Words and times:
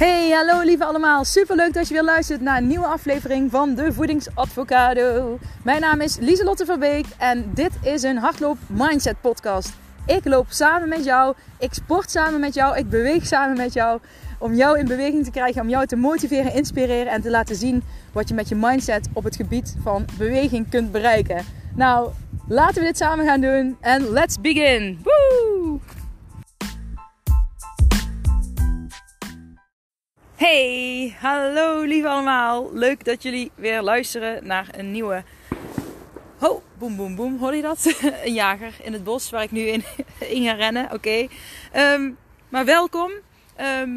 Hey, 0.00 0.30
hallo 0.30 0.62
lieve 0.62 0.84
allemaal. 0.84 1.24
Super 1.24 1.56
leuk 1.56 1.74
dat 1.74 1.88
je 1.88 1.94
weer 1.94 2.02
luistert 2.02 2.40
naar 2.40 2.56
een 2.56 2.66
nieuwe 2.66 2.86
aflevering 2.86 3.50
van 3.50 3.74
de 3.74 3.92
Voedingsadvocado. 3.92 5.38
Mijn 5.64 5.80
naam 5.80 6.00
is 6.00 6.16
Lieselotte 6.16 6.64
Verbeek 6.64 7.06
en 7.18 7.50
dit 7.54 7.70
is 7.82 8.02
een 8.02 8.16
hardloop 8.16 8.56
mindset 8.66 9.20
podcast. 9.20 9.72
Ik 10.06 10.24
loop 10.24 10.46
samen 10.48 10.88
met 10.88 11.04
jou, 11.04 11.34
ik 11.58 11.74
sport 11.74 12.10
samen 12.10 12.40
met 12.40 12.54
jou, 12.54 12.76
ik 12.76 12.88
beweeg 12.90 13.26
samen 13.26 13.56
met 13.56 13.72
jou 13.72 14.00
om 14.38 14.54
jou 14.54 14.78
in 14.78 14.86
beweging 14.86 15.24
te 15.24 15.30
krijgen, 15.30 15.62
om 15.62 15.68
jou 15.68 15.86
te 15.86 15.96
motiveren, 15.96 16.54
inspireren 16.54 17.12
en 17.12 17.20
te 17.20 17.30
laten 17.30 17.56
zien 17.56 17.82
wat 18.12 18.28
je 18.28 18.34
met 18.34 18.48
je 18.48 18.54
mindset 18.54 19.08
op 19.12 19.24
het 19.24 19.36
gebied 19.36 19.76
van 19.82 20.04
beweging 20.18 20.70
kunt 20.70 20.92
bereiken. 20.92 21.44
Nou, 21.74 22.10
laten 22.48 22.80
we 22.80 22.86
dit 22.86 22.96
samen 22.96 23.26
gaan 23.26 23.40
doen 23.40 23.76
en 23.80 24.10
let's 24.10 24.40
begin. 24.40 24.98
Hey, 30.50 31.14
hallo 31.18 31.82
lieve 31.82 32.08
allemaal. 32.08 32.70
Leuk 32.72 33.04
dat 33.04 33.22
jullie 33.22 33.50
weer 33.54 33.82
luisteren 33.82 34.46
naar 34.46 34.68
een 34.70 34.90
nieuwe... 34.90 35.22
Oh, 36.40 36.62
boem 36.78 36.96
boem 36.96 37.14
boem, 37.14 37.38
hoor 37.38 37.54
je 37.54 37.62
dat? 37.62 37.96
een 38.24 38.32
jager 38.32 38.74
in 38.82 38.92
het 38.92 39.04
bos 39.04 39.30
waar 39.30 39.42
ik 39.42 39.50
nu 39.50 39.60
in, 39.60 39.84
in 40.36 40.44
ga 40.44 40.52
rennen. 40.52 40.92
Oké. 40.92 41.26
Ehm, 41.72 42.10
maar 42.48 42.64
welkom. 42.64 43.10
Ehm, 43.56 43.90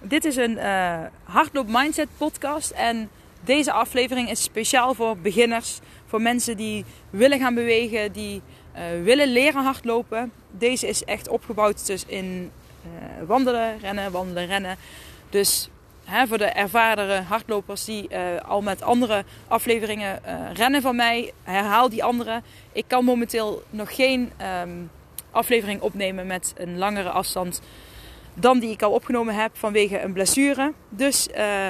dit 0.00 0.24
is 0.24 0.36
een 0.36 0.50
uh, 0.50 1.00
hardloop 1.22 1.66
mindset 1.68 2.08
podcast 2.16 2.70
en 2.70 3.10
deze 3.40 3.72
aflevering 3.72 4.30
is 4.30 4.42
speciaal 4.42 4.94
voor 4.94 5.16
beginners, 5.16 5.78
voor 6.06 6.22
mensen 6.22 6.56
die 6.56 6.84
willen 7.10 7.38
gaan 7.38 7.54
bewegen, 7.54 8.12
die 8.12 8.42
uh, 8.76 8.82
willen 9.04 9.28
leren 9.28 9.62
hardlopen. 9.62 10.32
Deze 10.50 10.86
is 10.88 11.04
echt 11.04 11.28
opgebouwd 11.28 11.86
dus 11.86 12.04
in 12.06 12.50
uh, 12.84 13.26
wandelen, 13.26 13.78
rennen, 13.78 14.12
wandelen, 14.12 14.46
rennen. 14.46 14.76
Dus 15.30 15.68
voor 16.26 16.38
de 16.38 16.44
ervaren 16.44 17.24
hardlopers 17.24 17.84
die 17.84 18.08
al 18.46 18.62
met 18.62 18.82
andere 18.82 19.24
afleveringen 19.48 20.20
rennen 20.52 20.82
van 20.82 20.96
mij, 20.96 21.32
herhaal 21.42 21.88
die 21.88 22.04
andere. 22.04 22.42
Ik 22.72 22.84
kan 22.86 23.04
momenteel 23.04 23.62
nog 23.70 23.94
geen 23.94 24.32
um, 24.62 24.90
aflevering 25.30 25.80
opnemen 25.80 26.26
met 26.26 26.54
een 26.56 26.78
langere 26.78 27.10
afstand 27.10 27.60
dan 28.34 28.58
die 28.58 28.70
ik 28.70 28.82
al 28.82 28.92
opgenomen 28.92 29.34
heb 29.34 29.50
vanwege 29.56 30.00
een 30.00 30.12
blessure. 30.12 30.72
Dus 30.88 31.28
uh, 31.36 31.68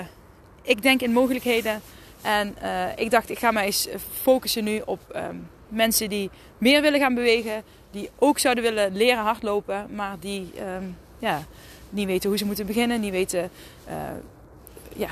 ik 0.63 0.83
denk 0.83 1.01
in 1.01 1.13
mogelijkheden. 1.13 1.81
En 2.23 2.57
ik 2.97 3.11
dacht, 3.11 3.31
ik 3.31 3.39
ga 3.39 3.51
mij 3.51 3.65
eens 3.65 3.89
focussen 4.23 4.65
nu 4.65 4.83
op 4.85 5.01
um, 5.17 5.49
mensen 5.69 6.09
die 6.09 6.31
meer 6.59 6.83
willen 6.83 7.01
gaan 7.01 7.15
bewegen. 7.15 7.63
Die 7.91 8.11
ook 8.19 8.39
zouden 8.39 8.65
willen 8.65 8.97
leren 8.97 9.23
hardlopen, 9.23 9.87
maar 9.95 10.17
die 10.21 10.51
um, 10.77 10.97
ja, 11.19 11.43
niet 11.91 12.07
weten 12.07 12.29
hoe 12.29 12.39
ze 12.39 12.45
moeten 12.45 12.67
beginnen. 12.67 13.01
Niet 13.01 13.13
weten 13.13 13.51
uh, 13.89 13.95
ja, 14.97 15.09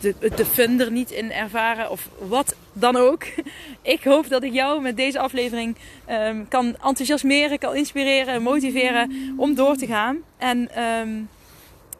de, 0.00 0.14
de 0.18 0.90
niet 0.90 1.10
in 1.10 1.32
ervaren 1.32 1.90
of 1.90 2.08
wat 2.18 2.54
dan 2.72 2.96
ook. 2.96 3.24
Ik 3.82 4.04
hoop 4.04 4.28
dat 4.28 4.42
ik 4.42 4.52
jou 4.52 4.80
met 4.80 4.96
deze 4.96 5.18
aflevering 5.18 5.76
um, 6.10 6.48
kan 6.48 6.66
enthousiasmeren, 6.66 7.58
kan 7.58 7.74
inspireren 7.74 8.34
en 8.34 8.42
motiveren 8.42 9.34
om 9.36 9.54
door 9.54 9.76
te 9.76 9.86
gaan. 9.86 10.18
En 10.36 10.82
um, 10.82 11.28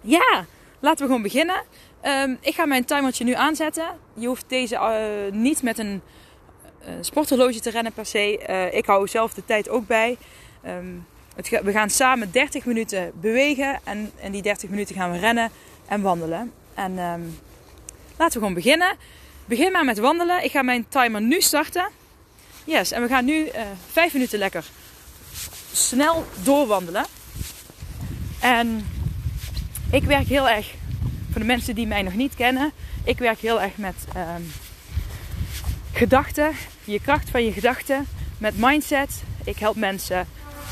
ja, 0.01 0.47
laten 0.81 0.99
we 0.99 1.07
gewoon 1.07 1.23
beginnen. 1.23 1.63
Um, 2.03 2.39
ik 2.41 2.55
ga 2.55 2.67
mijn 2.67 2.85
timertje 2.85 3.25
nu 3.25 3.33
aanzetten. 3.33 3.87
Je 4.15 4.27
hoeft 4.27 4.45
deze 4.49 4.75
uh, 4.75 5.33
niet 5.33 5.63
met 5.63 5.79
een 5.79 6.03
uh, 6.83 6.89
sporthorloge 7.01 7.61
te 7.61 7.71
rennen 7.71 7.93
per 7.93 8.07
se. 8.07 8.39
Ik 8.73 8.87
hou 8.87 9.09
zelf 9.09 9.35
de 9.35 9.45
tijd 9.45 9.69
ook 9.69 9.87
bij. 9.87 10.17
We 11.63 11.73
gaan 11.73 11.91
samen 11.91 12.33
30 12.33 12.65
minuten 12.65 13.13
bewegen 13.21 13.81
en 13.85 14.13
in 14.17 14.33
die 14.33 14.43
30 14.43 14.71
minuten 14.71 14.95
gaan 14.95 15.13
we 15.13 15.19
rennen 15.19 15.51
en 15.87 16.01
wandelen. 16.01 16.53
En 16.75 16.99
Laten 18.17 18.35
we 18.35 18.47
gewoon 18.47 18.63
beginnen. 18.63 18.97
Begin 19.45 19.73
maar 19.73 19.85
met 19.85 19.99
wandelen. 19.99 20.45
Ik 20.45 20.51
ga 20.51 20.63
mijn 20.63 20.87
timer 20.89 21.21
nu 21.21 21.41
starten. 21.41 21.89
Yes, 22.65 22.91
en 22.91 23.03
we 23.03 23.09
gaan 23.09 23.25
nu 23.25 23.45
uh, 23.45 23.51
vijf 23.91 24.13
minuten 24.13 24.39
lekker 24.39 24.65
snel 25.73 26.27
doorwandelen. 26.43 27.05
En 28.41 28.87
ik 29.91 30.03
werk 30.03 30.27
heel 30.27 30.49
erg, 30.49 30.75
voor 31.31 31.41
de 31.41 31.47
mensen 31.47 31.75
die 31.75 31.87
mij 31.87 32.03
nog 32.03 32.15
niet 32.15 32.35
kennen, 32.35 32.73
ik 33.05 33.19
werk 33.19 33.39
heel 33.39 33.61
erg 33.61 33.77
met 33.77 33.95
um, 34.17 34.53
gedachten, 35.93 36.53
je 36.85 37.01
kracht 37.01 37.31
van 37.31 37.45
je 37.45 37.53
gedachten, 37.53 38.07
met 38.39 38.55
mindset. 38.59 39.23
Ik 39.45 39.59
help 39.59 39.77
mensen 39.77 40.29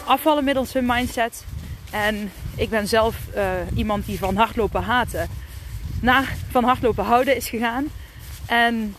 afvallen 0.06 0.44
middels 0.44 0.72
hun 0.72 0.86
mindset. 0.86 1.44
En 1.90 2.32
ik 2.56 2.70
ben 2.70 2.88
zelf 2.88 3.16
uh, 3.36 3.52
iemand 3.74 4.06
die 4.06 4.18
van 4.18 4.36
hardlopen 4.36 4.82
haten 4.82 5.28
naar 6.00 6.36
van 6.50 6.64
hardlopen 6.64 7.04
houden 7.04 7.36
is 7.36 7.48
gegaan. 7.48 7.86
En 8.46 8.96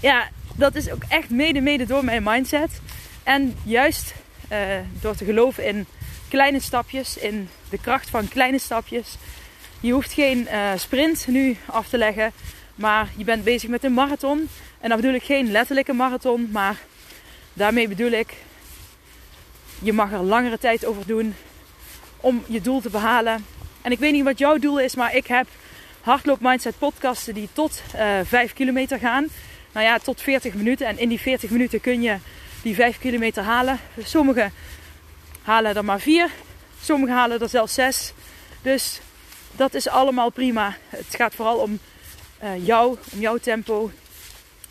ja, 0.00 0.28
dat 0.54 0.74
is 0.74 0.90
ook 0.90 1.02
echt 1.08 1.30
mede, 1.30 1.60
mede 1.60 1.86
door 1.86 2.04
mijn 2.04 2.22
mindset. 2.22 2.80
En 3.22 3.54
juist 3.62 4.14
uh, 4.52 4.58
door 5.00 5.16
te 5.16 5.24
geloven 5.24 5.64
in 5.64 5.86
kleine 6.28 6.60
stapjes, 6.60 7.16
in 7.16 7.48
de 7.68 7.78
kracht 7.78 8.10
van 8.10 8.28
kleine 8.28 8.58
stapjes. 8.58 9.16
Je 9.80 9.92
hoeft 9.92 10.12
geen 10.12 10.48
uh, 10.52 10.70
sprint 10.76 11.26
nu 11.26 11.56
af 11.66 11.88
te 11.88 11.98
leggen, 11.98 12.32
maar 12.74 13.08
je 13.16 13.24
bent 13.24 13.44
bezig 13.44 13.68
met 13.70 13.84
een 13.84 13.94
marathon. 13.94 14.48
En 14.80 14.88
dan 14.88 15.00
bedoel 15.00 15.14
ik 15.14 15.22
geen 15.22 15.50
letterlijke 15.50 15.92
marathon, 15.92 16.48
maar 16.52 16.76
daarmee 17.52 17.88
bedoel 17.88 18.10
ik, 18.10 18.34
je 19.78 19.92
mag 19.92 20.12
er 20.12 20.22
langere 20.22 20.58
tijd 20.58 20.84
over 20.84 21.06
doen 21.06 21.34
om 22.16 22.44
je 22.46 22.60
doel 22.60 22.80
te 22.80 22.90
behalen. 22.90 23.46
En 23.82 23.92
ik 23.92 23.98
weet 23.98 24.12
niet 24.12 24.24
wat 24.24 24.38
jouw 24.38 24.58
doel 24.58 24.80
is, 24.80 24.94
maar 24.94 25.14
ik 25.14 25.26
heb 25.26 25.46
hardloop 26.00 26.40
mindset 26.40 26.78
podcasten 26.78 27.34
die 27.34 27.48
tot 27.52 27.82
uh, 27.94 28.20
eh, 28.20 28.26
5 28.26 28.52
kilometer 28.52 28.98
gaan. 28.98 29.26
Nou 29.72 29.86
ja, 29.86 29.98
tot 29.98 30.20
40 30.20 30.54
minuten. 30.54 30.86
En 30.86 30.98
in 30.98 31.08
die 31.08 31.20
40 31.20 31.50
minuten 31.50 31.80
kun 31.80 32.02
je 32.02 32.16
die 32.62 32.74
5 32.74 32.98
kilometer 32.98 33.42
halen. 33.42 33.78
Sommigen 33.98 34.52
halen 35.42 35.76
er 35.76 35.84
maar 35.84 36.00
4. 36.00 36.30
Sommigen 36.82 37.14
halen 37.14 37.40
er 37.40 37.48
zelfs 37.48 37.74
6. 37.74 38.12
Dus 38.62 39.00
dat 39.52 39.74
is 39.74 39.88
allemaal 39.88 40.30
prima. 40.30 40.76
Het 40.88 41.06
gaat 41.16 41.34
vooral 41.34 41.56
om 41.56 41.78
uh, 42.42 42.66
jou, 42.66 42.96
om 43.12 43.20
jouw 43.20 43.36
tempo. 43.36 43.90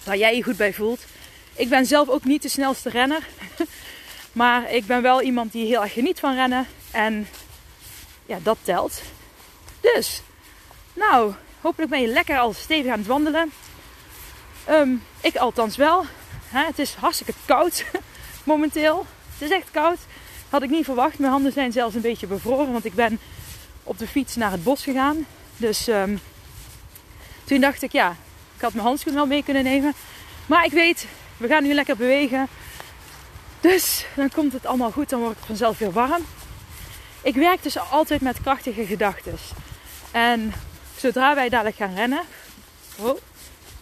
Waar 0.04 0.18
jij 0.18 0.36
je 0.36 0.44
goed 0.44 0.58
bij 0.58 0.74
voelt. 0.74 1.06
Ik 1.56 1.70
ben 1.70 1.86
zelf 1.86 2.10
ook 2.10 2.24
niet 2.24 2.42
de 2.42 2.50
snelste 2.50 2.90
renner. 2.90 3.28
maar 4.35 4.72
ik 4.72 4.85
ben 4.85 5.01
wel 5.01 5.22
iemand 5.22 5.51
die 5.51 5.66
heel 5.66 5.81
erg 5.81 5.94
geniet 5.94 6.19
van 6.19 6.35
rennen. 6.35 6.68
En 6.91 7.28
ja, 8.25 8.38
dat 8.44 8.57
telt. 8.62 9.01
Dus 9.79 10.22
nou, 10.94 11.34
hopelijk 11.62 11.91
ben 11.91 12.01
je 12.01 12.07
lekker 12.07 12.38
al 12.38 12.53
stevig 12.53 12.91
aan 12.91 12.97
het 12.97 13.07
wandelen. 13.07 13.51
Um, 14.69 15.03
ik 15.22 15.35
althans 15.35 15.75
wel. 15.75 16.06
het 16.50 16.79
is 16.79 16.94
hartstikke 16.94 17.34
koud 17.46 17.85
momenteel. 18.44 19.06
Het 19.34 19.50
is 19.50 19.56
echt 19.56 19.72
koud. 19.72 20.00
Had 20.50 20.62
ik 20.62 20.69
niet 20.69 20.85
verwacht. 20.85 21.19
Mijn 21.19 21.31
handen 21.31 21.52
zijn 21.52 21.72
zelfs 21.72 21.96
een 21.96 22.02
beetje 22.02 22.28
bevroren, 22.28 22.72
want 22.72 22.85
ik 22.85 22.94
ben 22.94 23.19
op 23.84 23.97
de 23.97 24.07
fiets 24.07 24.35
naar 24.35 24.52
het 24.52 24.63
bos 24.63 24.84
gegaan. 24.84 25.25
Dus 25.57 25.88
um, 25.88 26.19
toen 27.44 27.62
dacht 27.62 27.81
ik, 27.81 27.91
ja, 27.91 28.16
ik 28.56 28.62
had 28.62 28.73
mijn 28.73 28.85
handschoen 28.85 29.13
wel 29.13 29.28
mee 29.28 29.44
kunnen 29.44 29.63
nemen. 29.63 29.94
Maar 30.46 30.66
ik 30.66 30.72
weet, 30.72 31.07
we 31.38 31.47
gaan 31.47 31.63
nu 31.63 31.73
lekker 31.73 31.97
bewegen. 31.97 32.47
Dus 33.72 34.06
dan 34.16 34.30
komt 34.30 34.53
het 34.53 34.66
allemaal 34.66 34.92
goed, 34.92 35.09
dan 35.09 35.20
wordt 35.20 35.38
het 35.38 35.46
vanzelf 35.46 35.78
weer 35.78 35.92
warm. 35.92 36.26
Ik 37.22 37.36
werk 37.36 37.64
dus 37.64 37.78
altijd 37.78 38.22
met 38.22 38.42
krachtige 38.42 38.86
gedachten. 38.86 39.38
En 40.12 40.53
zodra 40.98 41.36
wij 41.36 41.50
dadelijk 41.50 41.76
gaan 41.76 41.96
rennen. 41.96 42.22
Oh, 42.98 43.20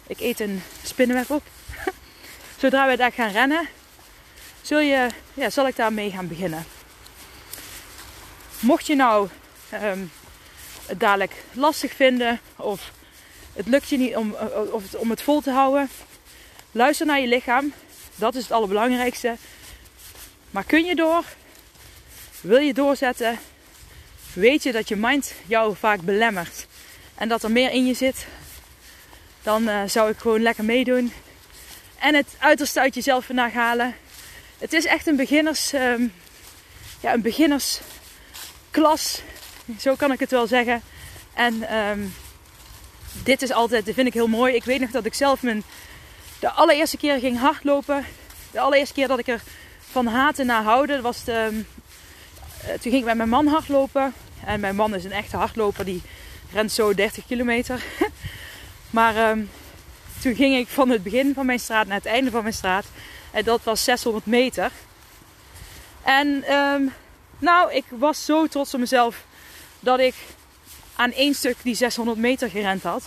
ik 0.07 0.19
eet 0.19 0.39
een 0.39 0.63
spinnenweb 0.83 1.29
op. 1.29 1.44
zodra 2.61 2.85
wij 2.85 2.95
daar 2.95 3.11
gaan 3.11 3.31
rennen, 3.31 3.67
zul 4.61 4.79
je, 4.79 5.07
ja, 5.33 5.49
zal 5.49 5.67
ik 5.67 5.75
daarmee 5.75 6.11
gaan 6.11 6.27
beginnen. 6.27 6.65
Mocht 8.59 8.88
je 8.88 8.95
nou 8.95 9.30
um, 9.74 10.12
het 10.85 11.00
dadelijk 11.00 11.44
lastig 11.53 11.94
vinden 11.94 12.39
of 12.56 12.91
het 13.53 13.68
lukt 13.68 13.89
je 13.89 13.97
niet 13.97 14.15
om, 14.15 14.35
of 14.71 14.83
het, 14.83 14.95
om 14.95 15.09
het 15.09 15.21
vol 15.21 15.41
te 15.41 15.51
houden, 15.51 15.89
luister 16.71 17.06
naar 17.06 17.19
je 17.19 17.27
lichaam. 17.27 17.74
Dat 18.15 18.35
is 18.35 18.44
het 18.44 18.51
allerbelangrijkste. 18.51 19.35
Maar 20.53 20.63
kun 20.63 20.85
je 20.85 20.95
door? 20.95 21.23
Wil 22.41 22.59
je 22.59 22.73
doorzetten? 22.73 23.39
Weet 24.33 24.63
je 24.63 24.71
dat 24.71 24.88
je 24.88 24.95
mind 24.95 25.33
jou 25.45 25.75
vaak 25.75 26.01
belemmert 26.01 26.67
en 27.15 27.27
dat 27.27 27.44
er 27.44 27.51
meer 27.51 27.71
in 27.71 27.85
je 27.85 27.94
zit, 27.94 28.27
dan 29.44 29.69
uh, 29.69 29.81
zou 29.85 30.09
ik 30.09 30.17
gewoon 30.17 30.41
lekker 30.41 30.63
meedoen. 30.63 31.13
En 32.00 32.15
het 32.15 32.35
uiterste 32.39 32.79
uit 32.79 32.95
jezelf 32.95 33.25
vandaag 33.25 33.53
halen. 33.53 33.95
Het 34.57 34.73
is 34.73 34.85
echt 34.85 35.07
een 35.07 35.15
beginners, 35.15 35.73
um, 35.73 36.13
ja, 36.99 37.13
een 37.13 37.21
beginnersklas. 37.21 39.21
Zo 39.79 39.95
kan 39.95 40.11
ik 40.11 40.19
het 40.19 40.31
wel 40.31 40.47
zeggen. 40.47 40.81
En 41.33 41.77
um, 41.77 42.13
dit 43.23 43.41
is 43.41 43.51
altijd, 43.51 43.85
dat 43.85 43.95
vind 43.95 44.07
ik 44.07 44.13
heel 44.13 44.27
mooi. 44.27 44.56
Ik 44.56 44.63
weet 44.63 44.79
nog 44.79 44.91
dat 44.91 45.06
ik 45.06 45.13
zelf 45.13 45.41
mijn, 45.41 45.63
de 46.39 46.49
allereerste 46.49 46.97
keer 46.97 47.19
ging 47.19 47.39
hardlopen. 47.39 48.06
De 48.51 48.59
allereerste 48.59 48.94
keer 48.94 49.07
dat 49.07 49.19
ik 49.19 49.27
er 49.27 49.41
van 49.94 50.07
haten 50.07 50.45
naar 50.45 50.63
houden, 50.63 51.01
was 51.01 51.24
de, 51.24 51.63
uh, 52.63 52.69
toen 52.69 52.92
ging 52.92 52.95
ik 52.95 53.04
met 53.04 53.16
mijn 53.16 53.30
man 53.30 53.48
hardlopen. 53.48 54.13
En 54.45 54.60
mijn 54.60 54.75
man 54.75 54.95
is 54.95 55.04
een 55.04 55.12
echte 55.12 55.38
hardloper. 55.38 55.86
Die 55.86 56.01
ren 56.51 56.69
zo 56.69 56.94
30 56.94 57.25
kilometer. 57.25 57.84
maar 58.98 59.16
ehm, 59.16 59.42
toen 60.22 60.36
ging 60.36 60.56
ik 60.56 60.68
van 60.68 60.90
het 60.90 61.04
begin 61.04 61.34
van 61.34 61.45
mijn 61.45 61.60
straat 61.60 61.88
naar 61.88 61.98
het 61.98 62.06
einde 62.06 62.31
van 62.31 62.42
mijn 62.42 62.54
straat. 62.54 62.86
En 63.31 63.44
dat 63.44 63.63
was 63.63 63.84
600 63.84 64.25
meter. 64.25 64.72
En 66.04 66.44
ehm, 66.44 66.81
nou, 67.40 67.74
ik 67.74 67.86
was 67.90 68.25
zo 68.25 68.48
trots 68.48 68.74
op 68.74 68.80
mezelf 68.80 69.25
dat 69.80 70.00
ik 70.00 70.16
aan 70.95 71.12
één 71.12 71.34
stuk 71.34 71.56
die 71.62 71.75
600 71.75 72.18
meter 72.18 72.50
gerend 72.50 72.84
had. 72.84 73.04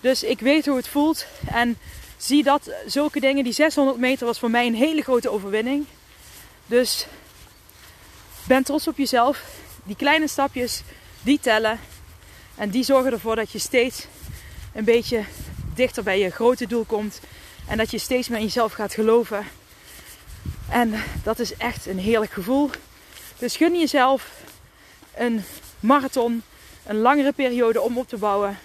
Dus 0.00 0.22
ik 0.22 0.40
weet 0.40 0.66
hoe 0.66 0.76
het 0.76 0.88
voelt. 0.88 1.26
En 1.46 1.78
zie 2.16 2.42
dat 2.42 2.70
zulke 2.86 3.20
dingen, 3.20 3.44
die 3.44 3.52
600 3.52 3.98
meter 3.98 4.26
was 4.26 4.38
voor 4.38 4.50
mij 4.50 4.66
een 4.66 4.74
hele 4.74 5.02
grote 5.02 5.30
overwinning. 5.30 5.86
Dus 6.72 7.06
ben 8.44 8.62
trots 8.62 8.88
op 8.88 8.96
jezelf. 8.96 9.44
Die 9.84 9.96
kleine 9.96 10.28
stapjes, 10.28 10.82
die 11.22 11.40
tellen. 11.40 11.80
En 12.54 12.70
die 12.70 12.84
zorgen 12.84 13.12
ervoor 13.12 13.36
dat 13.36 13.50
je 13.50 13.58
steeds 13.58 14.06
een 14.74 14.84
beetje 14.84 15.24
dichter 15.74 16.02
bij 16.02 16.18
je 16.18 16.30
grote 16.30 16.66
doel 16.66 16.84
komt. 16.84 17.20
En 17.66 17.76
dat 17.76 17.90
je 17.90 17.98
steeds 17.98 18.28
meer 18.28 18.38
in 18.38 18.44
jezelf 18.44 18.72
gaat 18.72 18.94
geloven. 18.94 19.46
En 20.68 21.02
dat 21.22 21.38
is 21.38 21.56
echt 21.56 21.86
een 21.86 21.98
heerlijk 21.98 22.32
gevoel. 22.32 22.70
Dus 23.38 23.56
gun 23.56 23.78
jezelf 23.78 24.30
een 25.14 25.44
marathon, 25.80 26.42
een 26.86 26.98
langere 26.98 27.32
periode 27.32 27.80
om 27.80 27.98
op 27.98 28.08
te 28.08 28.16
bouwen. 28.16 28.58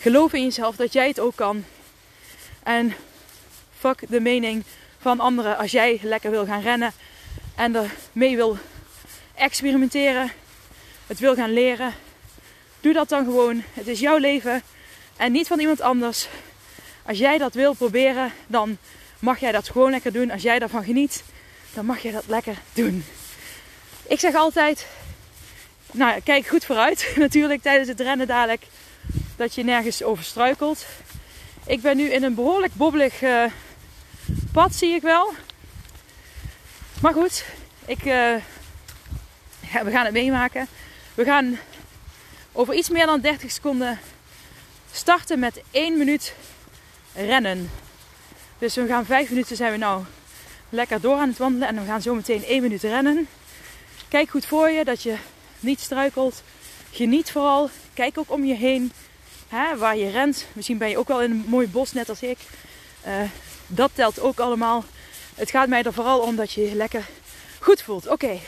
Geloof 0.00 0.32
in 0.32 0.42
jezelf 0.42 0.76
dat 0.76 0.92
jij 0.92 1.08
het 1.08 1.20
ook 1.20 1.36
kan. 1.36 1.64
En 2.62 2.94
fuck 3.78 4.04
de 4.08 4.20
mening 4.20 4.64
van 4.98 5.20
anderen 5.20 5.56
als 5.56 5.70
jij 5.70 6.00
lekker 6.02 6.30
wil 6.30 6.46
gaan 6.46 6.62
rennen 6.62 6.92
en 7.54 7.74
er 7.74 7.90
mee 8.12 8.36
wil 8.36 8.58
experimenteren, 9.34 10.30
het 11.06 11.18
wil 11.18 11.34
gaan 11.34 11.52
leren. 11.52 11.94
Doe 12.80 12.92
dat 12.92 13.08
dan 13.08 13.24
gewoon. 13.24 13.62
Het 13.72 13.86
is 13.86 14.00
jouw 14.00 14.16
leven 14.16 14.62
en 15.16 15.32
niet 15.32 15.46
van 15.46 15.60
iemand 15.60 15.80
anders. 15.80 16.28
Als 17.06 17.18
jij 17.18 17.38
dat 17.38 17.54
wil 17.54 17.74
proberen, 17.74 18.32
dan 18.46 18.78
mag 19.18 19.40
jij 19.40 19.52
dat 19.52 19.68
gewoon 19.68 19.90
lekker 19.90 20.12
doen. 20.12 20.30
Als 20.30 20.42
jij 20.42 20.58
daarvan 20.58 20.84
geniet, 20.84 21.24
dan 21.74 21.84
mag 21.84 21.98
jij 21.98 22.12
dat 22.12 22.26
lekker 22.26 22.56
doen. 22.72 23.04
Ik 24.08 24.20
zeg 24.20 24.34
altijd, 24.34 24.86
nou 25.90 26.20
kijk 26.20 26.46
goed 26.46 26.64
vooruit 26.64 27.12
natuurlijk 27.16 27.62
tijdens 27.62 27.88
het 27.88 28.00
rennen 28.00 28.26
dadelijk. 28.26 28.62
Dat 29.36 29.54
je 29.54 29.64
nergens 29.64 30.02
over 30.02 30.24
struikelt. 30.24 30.86
Ik 31.66 31.80
ben 31.80 31.96
nu 31.96 32.10
in 32.10 32.22
een 32.22 32.34
behoorlijk 32.34 32.74
bobbelig 32.74 33.22
uh, 33.22 33.44
pad, 34.52 34.74
zie 34.74 34.94
ik 34.94 35.02
wel. 35.02 35.32
Maar 37.00 37.12
goed, 37.12 37.44
ik, 37.86 38.04
uh, 38.04 38.34
ja, 39.72 39.84
we 39.84 39.90
gaan 39.90 40.04
het 40.04 40.12
meemaken. 40.12 40.66
We 41.14 41.24
gaan 41.24 41.58
over 42.52 42.74
iets 42.74 42.88
meer 42.88 43.06
dan 43.06 43.20
30 43.20 43.50
seconden 43.50 43.98
starten 44.92 45.38
met 45.38 45.62
1 45.70 45.98
minuut 45.98 46.34
rennen. 47.14 47.70
Dus 48.58 48.74
we 48.74 48.86
gaan 48.86 49.04
5 49.04 49.28
minuten 49.28 49.56
zijn 49.56 49.72
we 49.72 49.78
nou 49.78 50.04
lekker 50.68 51.00
door 51.00 51.16
aan 51.16 51.28
het 51.28 51.38
wandelen. 51.38 51.68
En 51.68 51.80
we 51.80 51.86
gaan 51.86 52.02
zo 52.02 52.14
meteen 52.14 52.44
1 52.44 52.62
minuut 52.62 52.82
rennen. 52.82 53.28
Kijk 54.08 54.30
goed 54.30 54.46
voor 54.46 54.70
je 54.70 54.84
dat 54.84 55.02
je 55.02 55.16
niet 55.60 55.80
struikelt. 55.80 56.42
Geniet 56.90 57.30
vooral. 57.30 57.70
Kijk 57.94 58.18
ook 58.18 58.30
om 58.30 58.44
je 58.44 58.54
heen. 58.54 58.92
Hè, 59.48 59.76
waar 59.76 59.96
je 59.96 60.10
rent. 60.10 60.46
Misschien 60.52 60.78
ben 60.78 60.88
je 60.88 60.98
ook 60.98 61.08
wel 61.08 61.22
in 61.22 61.30
een 61.30 61.44
mooi 61.46 61.68
bos, 61.68 61.92
net 61.92 62.08
als 62.08 62.22
ik. 62.22 62.38
Uh, 63.06 63.14
dat 63.68 63.90
telt 63.94 64.20
ook 64.20 64.38
allemaal. 64.40 64.84
Het 65.34 65.50
gaat 65.50 65.68
mij 65.68 65.82
er 65.82 65.92
vooral 65.92 66.20
om 66.20 66.36
dat 66.36 66.52
je 66.52 66.60
je 66.60 66.74
lekker 66.74 67.06
goed 67.58 67.82
voelt. 67.82 68.08
Oké, 68.08 68.38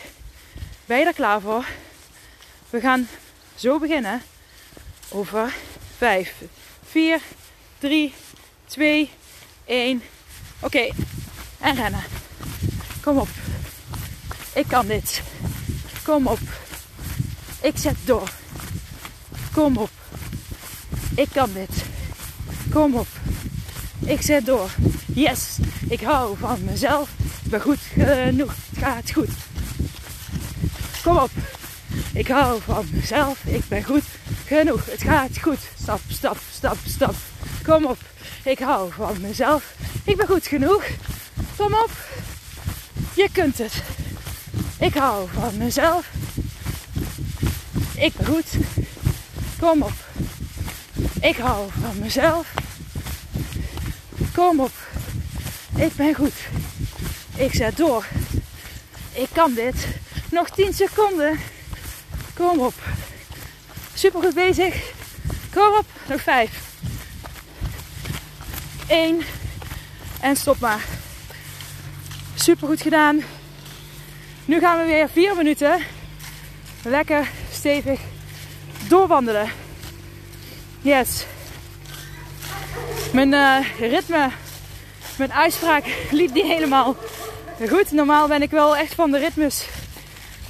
ben 0.87 0.99
je 0.99 1.05
er 1.05 1.15
klaar 1.15 1.41
voor? 1.41 1.67
We 2.71 2.81
gaan 2.81 3.09
zo 3.55 3.79
beginnen. 3.79 4.23
Over 5.09 5.55
5, 5.97 6.35
4, 6.85 7.21
3, 7.79 8.13
2, 8.67 9.11
1. 9.65 10.03
Oké, 10.61 10.89
en 11.61 11.75
rennen. 11.75 12.05
Kom 13.03 13.19
op. 13.19 13.29
Ik 14.55 14.67
kan 14.69 14.87
dit. 14.87 15.23
Kom 16.05 16.27
op. 16.27 16.39
Ik 17.61 17.77
zet 17.77 17.97
door. 18.05 18.31
Kom 19.53 19.77
op. 19.77 19.91
Ik 21.15 21.29
kan 21.33 21.53
dit. 21.53 21.85
Kom 22.73 22.95
op. 22.95 23.07
Ik 24.07 24.23
zet 24.23 24.47
door. 24.47 24.71
Yes, 25.15 25.59
ik 25.89 26.01
hou 26.01 26.37
van 26.39 26.65
mezelf. 26.65 27.09
Ik 27.45 27.51
ben 27.51 27.61
goed 27.61 27.79
genoeg. 27.93 28.55
Het 28.71 28.85
gaat 28.85 29.11
goed. 29.13 29.29
Kom 31.03 31.17
op. 31.17 31.31
Ik 32.13 32.29
hou 32.29 32.61
van 32.63 32.87
mezelf. 32.93 33.45
Ik 33.45 33.69
ben 33.69 33.85
goed 33.85 34.05
genoeg. 34.47 34.87
Het 34.87 35.03
gaat 35.03 35.39
goed. 35.43 35.59
Stap, 35.83 36.01
stap, 36.09 36.37
stap, 36.53 36.77
stap. 36.87 37.15
Kom 37.65 37.85
op. 37.85 37.99
Ik 38.45 38.59
hou 38.59 38.93
van 38.93 39.21
mezelf. 39.21 39.75
Ik 40.05 40.17
ben 40.17 40.27
goed 40.27 40.47
genoeg. 40.47 40.85
Kom 41.57 41.75
op. 41.75 41.91
Je 43.15 43.29
kunt 43.33 43.59
het. 43.59 43.83
Ik 44.79 44.95
hou 44.95 45.29
van 45.33 45.57
mezelf. 45.57 46.11
Ik 47.97 48.13
ben 48.17 48.27
goed. 48.27 48.47
Kom 49.59 49.83
op. 49.83 49.93
Ik 51.21 51.37
hou 51.37 51.69
van 51.81 51.99
mezelf. 51.99 52.60
Kom 54.35 54.61
op. 54.61 54.73
Ik 55.77 55.95
ben 55.95 56.15
goed. 56.15 56.35
Ik 57.37 57.55
zet 57.55 57.77
door. 57.77 58.07
Ik 59.13 59.29
kan 59.33 59.55
dit. 59.55 59.87
Nog 60.31 60.51
10 60.51 60.75
seconden. 60.75 61.39
Kom 62.35 62.59
op. 62.59 62.75
Super 63.95 64.23
goed 64.23 64.35
bezig. 64.35 64.93
Kom 65.53 65.75
op. 65.79 65.87
Nog 66.09 66.21
5. 66.21 66.51
1. 68.89 69.21
En 70.21 70.37
stop 70.37 70.59
maar. 70.61 70.85
Super 72.35 72.69
goed 72.69 72.83
gedaan. 72.83 73.21
Nu 74.45 74.61
gaan 74.61 74.79
we 74.79 74.85
weer 74.85 75.09
4 75.09 75.37
minuten 75.37 75.81
lekker 76.85 77.29
stevig 77.53 78.01
doorwandelen. 78.89 79.51
Yes. 80.81 81.27
Mijn 83.13 83.33
uh, 83.33 83.79
ritme, 83.79 84.31
mijn 85.19 85.33
uitspraak 85.33 85.85
liep 86.11 86.33
niet 86.33 86.47
helemaal 86.47 86.97
goed. 87.69 87.91
Normaal 87.93 88.29
ben 88.29 88.43
ik 88.43 88.51
wel 88.51 88.77
echt 88.77 88.95
van 88.95 89.11
de 89.11 89.19
ritmes. 89.19 89.67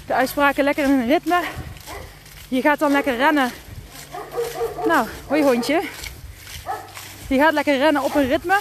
De 0.07 0.15
uitspraken 0.15 0.65
lekker 0.65 0.85
in 0.85 0.91
een 0.91 1.07
ritme. 1.07 1.41
Je 2.49 2.61
gaat 2.61 2.79
dan 2.79 2.93
lekker 2.93 3.17
rennen. 3.17 3.51
Nou, 4.87 5.07
hoi 5.27 5.43
hondje. 5.43 5.83
Je 7.29 7.39
gaat 7.39 7.53
lekker 7.53 7.79
rennen 7.79 8.03
op 8.03 8.15
een 8.15 8.29
ritme. 8.29 8.59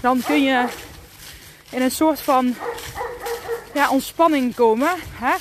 Dan 0.00 0.22
kun 0.26 0.42
je 0.42 0.64
in 1.70 1.82
een 1.82 1.90
soort 1.90 2.20
van 2.20 2.54
ja, 3.74 3.90
ontspanning 3.90 4.54
komen. 4.54 4.90
Hè? 5.12 5.34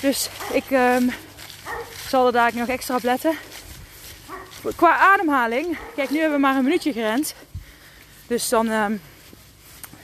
Dus 0.00 0.28
ik 0.52 0.70
um, 0.70 1.12
zal 2.08 2.26
er 2.26 2.32
daar 2.32 2.50
nog 2.54 2.68
extra 2.68 2.94
op 2.94 3.02
letten. 3.02 3.36
Qua 4.72 4.96
ademhaling, 4.96 5.78
kijk 5.94 6.10
nu 6.10 6.18
hebben 6.18 6.36
we 6.36 6.46
maar 6.46 6.56
een 6.56 6.64
minuutje 6.64 6.92
gerend. 6.92 7.34
Dus 8.26 8.48
dan 8.48 8.68
um, 8.68 9.00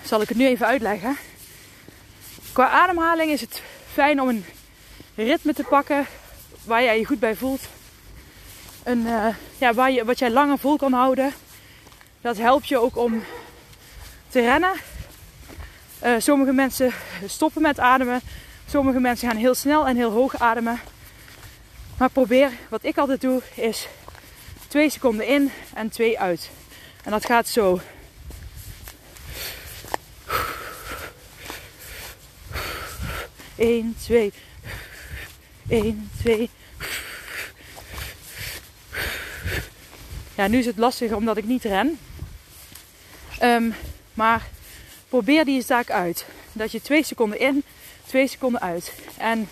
zal 0.04 0.20
ik 0.20 0.28
het 0.28 0.36
nu 0.36 0.46
even 0.46 0.66
uitleggen. 0.66 1.16
Qua 2.52 2.68
ademhaling 2.68 3.30
is 3.30 3.40
het 3.40 3.62
fijn 3.92 4.20
om 4.20 4.28
een 4.28 4.44
ritme 5.14 5.54
te 5.54 5.62
pakken 5.62 6.06
waar 6.64 6.82
jij 6.82 6.98
je 6.98 7.04
goed 7.04 7.18
bij 7.20 7.36
voelt. 7.36 7.60
Een, 8.82 9.06
uh, 9.06 9.26
ja, 9.58 9.74
waar 9.74 9.90
je, 9.90 10.04
wat 10.04 10.18
jij 10.18 10.30
langer 10.30 10.58
vol 10.58 10.76
kan 10.76 10.92
houden. 10.92 11.32
Dat 12.20 12.38
helpt 12.38 12.68
je 12.68 12.78
ook 12.78 12.96
om 12.96 13.22
te 14.28 14.40
rennen. 14.40 14.72
Uh, 16.04 16.14
sommige 16.18 16.52
mensen 16.52 16.92
stoppen 17.26 17.62
met 17.62 17.78
ademen. 17.78 18.20
Sommige 18.66 19.00
mensen 19.00 19.28
gaan 19.28 19.36
heel 19.36 19.54
snel 19.54 19.86
en 19.86 19.96
heel 19.96 20.10
hoog 20.10 20.38
ademen. 20.38 20.80
Maar 21.98 22.10
probeer, 22.10 22.50
wat 22.68 22.84
ik 22.84 22.98
altijd 22.98 23.20
doe, 23.20 23.42
is 23.54 23.88
2 24.70 24.90
seconden 24.90 25.26
in 25.26 25.50
en 25.74 25.88
2 25.88 26.18
uit. 26.18 26.50
En 27.04 27.10
dat 27.10 27.26
gaat 27.26 27.48
zo. 27.48 27.80
1, 33.56 33.96
2. 34.02 34.32
1, 35.68 36.10
2. 36.20 36.50
Ja, 40.34 40.46
nu 40.46 40.58
is 40.58 40.66
het 40.66 40.78
lastig 40.78 41.12
omdat 41.12 41.36
ik 41.36 41.44
niet 41.44 41.64
ren. 41.64 41.98
Um, 43.42 43.74
maar 44.14 44.48
probeer 45.08 45.44
die 45.44 45.62
zaak 45.62 45.90
uit. 45.90 46.26
Dat 46.52 46.72
je 46.72 46.80
2 46.80 47.04
seconden 47.04 47.38
in, 47.38 47.64
2 48.06 48.26
seconden 48.26 48.60
uit. 48.60 48.92
En 49.16 49.48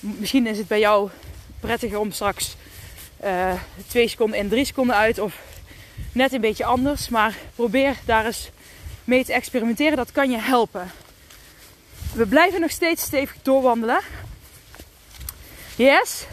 misschien 0.00 0.46
is 0.46 0.58
het 0.58 0.68
bij 0.68 0.78
jou 0.78 1.10
prettiger 1.60 1.98
om 1.98 2.12
straks 2.12 2.56
2 3.86 4.04
uh, 4.04 4.10
seconden 4.10 4.38
in, 4.38 4.48
3 4.48 4.64
seconden 4.64 4.96
uit. 4.96 5.18
Of 5.18 5.38
net 6.12 6.32
een 6.32 6.40
beetje 6.40 6.64
anders. 6.64 7.08
Maar 7.08 7.34
probeer 7.54 7.96
daar 8.04 8.26
eens 8.26 8.50
mee 9.04 9.24
te 9.24 9.32
experimenteren. 9.32 9.96
Dat 9.96 10.12
kan 10.12 10.30
je 10.30 10.38
helpen. 10.38 10.90
We 12.14 12.26
blijven 12.26 12.60
nog 12.60 12.70
steeds 12.70 13.02
stevig 13.02 13.36
doorwandelen. 13.42 14.00
Yes. 15.76 16.26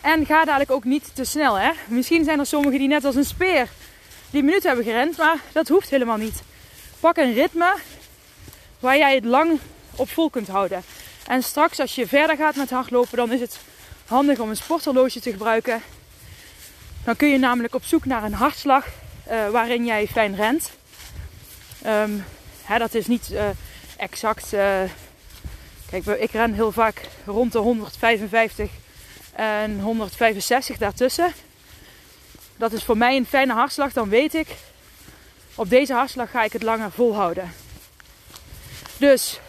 En 0.00 0.26
ga 0.26 0.44
dadelijk 0.44 0.70
ook 0.70 0.84
niet 0.84 1.10
te 1.14 1.24
snel. 1.24 1.58
Hè? 1.58 1.70
Misschien 1.86 2.24
zijn 2.24 2.38
er 2.38 2.46
sommigen 2.46 2.78
die 2.78 2.88
net 2.88 3.04
als 3.04 3.14
een 3.14 3.24
speer 3.24 3.68
die 4.30 4.42
minuten 4.42 4.66
hebben 4.66 4.84
gerend. 4.84 5.16
Maar 5.16 5.38
dat 5.52 5.68
hoeft 5.68 5.90
helemaal 5.90 6.16
niet. 6.16 6.42
Pak 7.00 7.16
een 7.16 7.34
ritme 7.34 7.74
waar 8.80 8.98
jij 8.98 9.14
het 9.14 9.24
lang 9.24 9.58
op 9.96 10.08
vol 10.08 10.30
kunt 10.30 10.48
houden. 10.48 10.82
En 11.26 11.42
straks 11.42 11.80
als 11.80 11.94
je 11.94 12.06
verder 12.06 12.36
gaat 12.36 12.56
met 12.56 12.70
hardlopen, 12.70 13.16
dan 13.16 13.32
is 13.32 13.40
het 13.40 13.58
handig 14.06 14.38
om 14.38 14.48
een 14.48 14.56
sporthorloge 14.56 15.20
te 15.20 15.30
gebruiken. 15.30 15.82
Dan 17.04 17.16
kun 17.16 17.28
je 17.28 17.38
namelijk 17.38 17.74
op 17.74 17.84
zoek 17.84 18.04
naar 18.04 18.22
een 18.24 18.34
hartslag 18.34 18.86
uh, 19.30 19.48
waarin 19.48 19.84
jij 19.84 20.06
fijn 20.06 20.36
rent. 20.36 20.70
Um, 21.86 22.24
hè, 22.62 22.78
dat 22.78 22.94
is 22.94 23.06
niet 23.06 23.28
uh, 23.30 23.48
exact. 23.96 24.52
Uh, 24.52 24.82
kijk, 25.90 26.06
ik 26.06 26.30
ren 26.30 26.52
heel 26.52 26.72
vaak 26.72 27.08
rond 27.26 27.52
de 27.52 27.58
155 27.58 28.70
en 29.32 29.80
165 29.80 30.78
daartussen. 30.78 31.32
Dat 32.56 32.72
is 32.72 32.84
voor 32.84 32.96
mij 32.96 33.16
een 33.16 33.26
fijne 33.26 33.52
hartslag. 33.52 33.92
Dan 33.92 34.08
weet 34.08 34.34
ik, 34.34 34.48
op 35.54 35.70
deze 35.70 35.92
hartslag 35.92 36.30
ga 36.30 36.44
ik 36.44 36.52
het 36.52 36.62
langer 36.62 36.90
volhouden. 36.90 37.52
Dus 38.96 39.40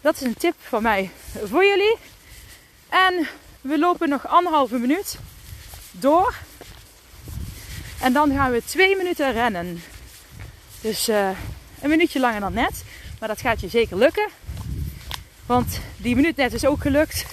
dat 0.00 0.14
is 0.14 0.20
een 0.20 0.34
tip 0.34 0.54
van 0.58 0.82
mij 0.82 1.10
voor 1.44 1.64
jullie. 1.64 1.96
En 2.88 3.28
we 3.60 3.78
lopen 3.78 4.08
nog 4.08 4.26
anderhalve 4.26 4.78
minuut 4.78 5.18
door. 5.90 6.34
En 8.00 8.12
dan 8.12 8.32
gaan 8.32 8.52
we 8.52 8.62
twee 8.64 8.96
minuten 8.96 9.32
rennen. 9.32 9.82
Dus 10.80 11.08
uh, 11.08 11.28
een 11.80 11.88
minuutje 11.88 12.20
langer 12.20 12.40
dan 12.40 12.52
net. 12.52 12.84
Maar 13.18 13.28
dat 13.28 13.40
gaat 13.40 13.60
je 13.60 13.68
zeker 13.68 13.96
lukken. 13.96 14.28
Want 15.46 15.80
die 15.96 16.14
minuut 16.14 16.36
net 16.36 16.52
is 16.52 16.64
ook 16.64 16.80
gelukt. 16.80 17.26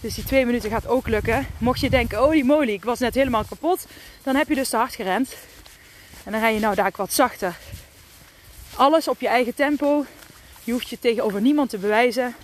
Dus 0.00 0.14
die 0.14 0.24
twee 0.24 0.46
minuten 0.46 0.70
gaat 0.70 0.86
ook 0.86 1.08
lukken. 1.08 1.46
Mocht 1.58 1.80
je 1.80 1.90
denken, 1.90 2.24
oh 2.24 2.30
die 2.30 2.44
moly, 2.44 2.72
ik 2.72 2.84
was 2.84 2.98
net 2.98 3.14
helemaal 3.14 3.44
kapot. 3.44 3.86
Dan 4.22 4.36
heb 4.36 4.48
je 4.48 4.54
dus 4.54 4.68
te 4.68 4.76
hard 4.76 4.94
gerend. 4.94 5.36
En 6.24 6.32
dan 6.32 6.40
ren 6.40 6.54
je 6.54 6.60
nou 6.60 6.74
daar 6.74 6.92
wat 6.96 7.12
zachter. 7.12 7.56
Alles 8.74 9.08
op 9.08 9.20
je 9.20 9.28
eigen 9.28 9.54
tempo. 9.54 10.06
Je 10.64 10.72
hoeft 10.72 10.88
je 10.88 10.98
tegenover 10.98 11.40
niemand 11.40 11.70
te 11.70 11.78
bewijzen. 11.78 12.34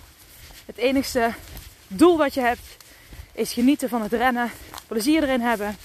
Het 0.65 0.77
enigste 0.77 1.33
doel 1.87 2.17
wat 2.17 2.33
je 2.33 2.41
hebt 2.41 2.77
is 3.33 3.53
genieten 3.53 3.89
van 3.89 4.01
het 4.01 4.13
rennen. 4.13 4.51
Plezier 4.91 5.23
erin 5.23 5.41
hebben. 5.41 5.77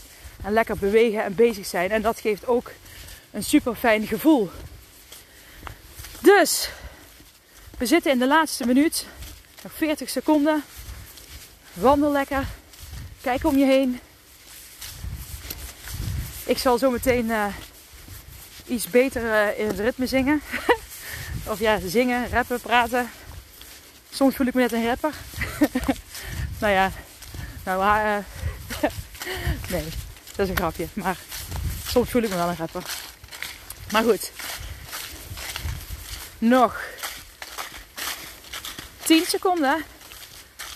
En 0.45 0.53
lekker 0.53 0.77
bewegen 0.77 1.25
en 1.25 1.35
bezig 1.35 1.67
zijn. 1.67 1.91
En 1.91 2.03
dat 2.03 2.21
geeft 2.21 2.47
ook 2.47 2.71
een 3.31 3.43
super 3.43 3.75
fijn 3.75 4.07
gevoel. 4.07 4.51
Dus, 6.21 6.71
we 7.79 7.87
zitten 7.87 8.11
in 8.11 8.19
de 8.19 8.27
laatste 8.27 8.67
minuut. 8.67 9.07
Nog 9.63 9.73
40 9.73 10.11
seconden. 10.11 10.65
Wandel 11.73 12.13
lekker. 12.13 12.45
Kijk 13.21 13.45
om 13.45 13.57
je 13.59 13.65
heen. 13.65 14.01
Ik 16.45 16.59
zal 16.59 16.79
zo 16.79 16.91
meteen 16.91 17.27
uh, 17.27 17.47
iets 18.67 18.91
beter 18.91 19.23
uh, 19.23 19.59
in 19.59 19.67
het 19.67 19.79
ritme 19.79 20.07
zingen. 20.07 20.43
of 21.51 21.59
ja, 21.59 21.79
zingen, 21.87 22.29
rappen, 22.29 22.61
praten. 22.61 23.11
Soms 24.11 24.37
voel 24.37 24.47
ik 24.47 24.55
me 24.55 24.61
net 24.61 24.73
een 24.73 24.87
rapper. 24.87 25.15
nou 26.61 26.73
ja, 26.73 26.93
nou, 27.65 27.83
uh, 27.83 28.17
nee, 29.73 29.85
dat 30.37 30.47
is 30.47 30.49
een 30.49 30.57
grapje. 30.57 30.87
Maar 30.93 31.17
soms 31.87 32.11
voel 32.11 32.23
ik 32.23 32.29
me 32.29 32.37
wel 32.37 32.49
een 32.49 32.57
rapper. 32.57 32.83
Maar 33.91 34.03
goed. 34.03 34.33
Nog 36.39 36.83
10 39.05 39.25
seconden. 39.27 39.85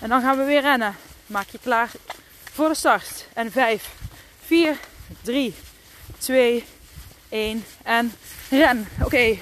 En 0.00 0.08
dan 0.08 0.20
gaan 0.20 0.38
we 0.38 0.44
weer 0.44 0.60
rennen. 0.60 0.96
Maak 1.26 1.48
je 1.48 1.58
klaar 1.62 1.90
voor 2.52 2.68
de 2.68 2.74
start. 2.74 3.26
En 3.32 3.52
5, 3.52 3.88
4, 4.46 4.76
3, 5.22 5.54
2, 6.18 6.64
1 7.28 7.64
en 7.82 8.12
ren. 8.50 8.88
Oké, 9.02 9.38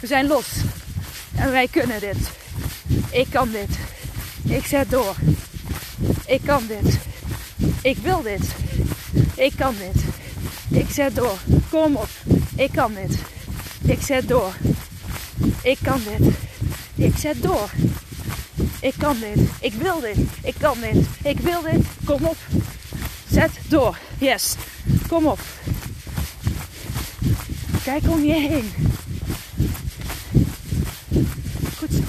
we 0.00 0.06
zijn 0.06 0.26
los. 0.26 0.46
En 1.36 1.50
wij 1.50 1.68
kunnen 1.68 2.00
dit. 2.00 2.30
Ik 3.10 3.26
kan 3.30 3.50
dit. 3.50 3.78
Ik 4.48 4.66
zet 4.66 4.90
door. 4.90 5.14
Ik 6.26 6.40
kan 6.44 6.66
dit. 6.66 6.98
Ik 7.86 7.96
wil 7.96 8.22
dit. 8.22 8.54
Ik 9.34 9.52
kan 9.56 9.74
dit. 9.78 10.04
Ik 10.80 10.90
zet 10.90 11.14
door. 11.14 11.38
Kom 11.70 11.96
op. 11.96 12.08
Ik 12.56 12.72
kan 12.72 12.94
dit. 12.94 13.18
Ik 13.82 14.02
zet 14.02 14.28
door. 14.28 14.52
Ik 15.62 15.78
kan 15.82 16.00
dit. 16.04 16.34
Ik 16.94 17.16
zet 17.16 17.42
door. 17.42 17.70
Ik 18.80 18.94
kan 18.98 19.16
dit. 19.20 19.48
Ik 19.60 19.72
wil 19.72 20.00
dit. 20.00 20.16
Ik 20.42 20.54
kan 20.58 20.76
dit. 20.80 21.06
Ik 21.22 21.38
wil 21.40 21.62
dit. 21.62 21.86
Kom 22.04 22.24
op. 22.24 22.36
Zet 23.30 23.50
door. 23.68 23.98
Yes. 24.18 24.54
Kom 25.08 25.26
op. 25.26 25.40
Kijk 27.84 28.02
om 28.08 28.24
je 28.24 28.32
heen. 28.32 28.72
Goed 31.78 31.90
zo. 31.90 32.02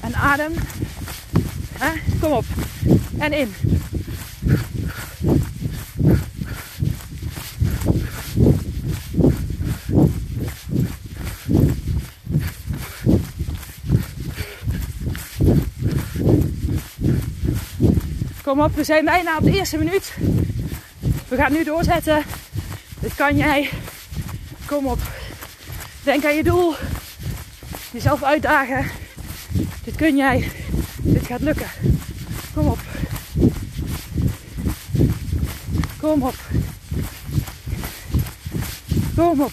En 0.00 0.14
adem. 0.14 0.52
Kom 2.20 2.32
op. 2.32 2.44
En 3.22 3.32
in. 3.32 3.54
Kom 18.42 18.60
op, 18.60 18.74
we 18.74 18.84
zijn 18.84 19.04
bijna 19.04 19.36
op 19.36 19.44
de 19.44 19.50
eerste 19.50 19.76
minuut. 19.76 20.16
We 21.28 21.36
gaan 21.36 21.52
nu 21.52 21.64
doorzetten. 21.64 22.22
Dit 23.00 23.14
kan 23.14 23.36
jij. 23.36 23.70
Kom 24.66 24.86
op. 24.86 24.98
Denk 26.02 26.24
aan 26.24 26.36
je 26.36 26.42
doel. 26.42 26.74
Jezelf 27.90 28.22
uitdagen. 28.22 28.90
Dit 29.84 29.96
kun 29.96 30.16
jij. 30.16 30.50
Dit 31.02 31.26
gaat 31.26 31.40
lukken. 31.40 31.68
Kom 32.54 32.66
op. 32.66 32.81
Kom 36.02 36.22
op. 36.22 36.34
Kom 39.16 39.40
op. 39.40 39.52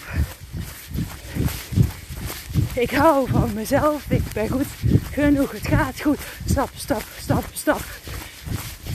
Ik 2.72 2.90
hou 2.90 3.28
van 3.28 3.54
mezelf. 3.54 4.04
Ik 4.08 4.22
ben 4.32 4.48
goed 4.48 4.66
genoeg. 5.12 5.52
Het 5.52 5.66
gaat 5.66 6.00
goed. 6.00 6.18
Stap, 6.48 6.70
stap, 6.74 7.02
stap, 7.20 7.44
stap. 7.52 7.80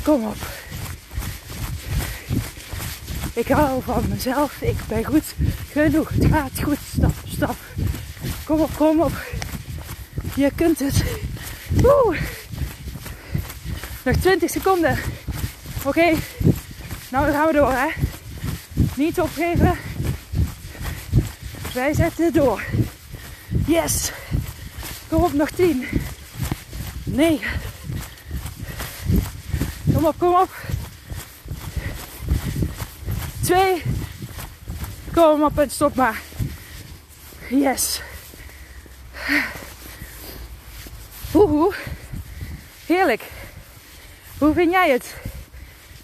Kom 0.03 0.24
op. 0.24 0.35
Ik 3.33 3.47
hou 3.47 3.81
van 3.83 4.03
mezelf. 4.09 4.62
Ik 4.62 4.77
ben 4.88 5.05
goed 5.05 5.35
genoeg. 5.71 6.09
Het 6.09 6.25
gaat 6.25 6.63
goed. 6.63 6.79
Stap, 6.97 7.15
stap. 7.27 7.55
Kom 8.43 8.59
op, 8.59 8.75
kom 8.75 9.01
op. 9.01 9.13
Je 10.33 10.51
kunt 10.55 10.79
het. 10.79 11.03
Woe. 11.69 12.17
Nog 14.03 14.15
20 14.15 14.50
seconden. 14.50 14.97
Oké. 15.83 16.13
Nou, 17.15 17.27
dan 17.27 17.36
gaan 17.36 17.48
we 17.48 17.53
door, 17.53 17.72
hè. 17.72 17.88
Niet 18.95 19.19
opgeven. 19.19 19.77
Wij 21.74 21.93
zetten 21.93 22.34
door. 22.34 22.63
Yes. 23.65 24.12
Kom 25.10 25.24
op, 25.24 25.34
nog 25.34 25.50
10. 25.50 25.88
9. 27.03 27.48
Kom 29.93 30.05
op, 30.05 30.15
kom 30.17 30.36
op. 30.36 30.55
2. 33.43 33.84
Kom 35.13 35.43
op 35.43 35.60
en 35.60 35.69
stop 35.69 35.95
maar. 35.95 36.22
Yes. 37.50 38.01
Oeh, 41.34 41.75
heerlijk. 42.86 43.24
Hoe 44.38 44.53
vind 44.53 44.72
jij 44.72 44.91
het? 44.91 45.15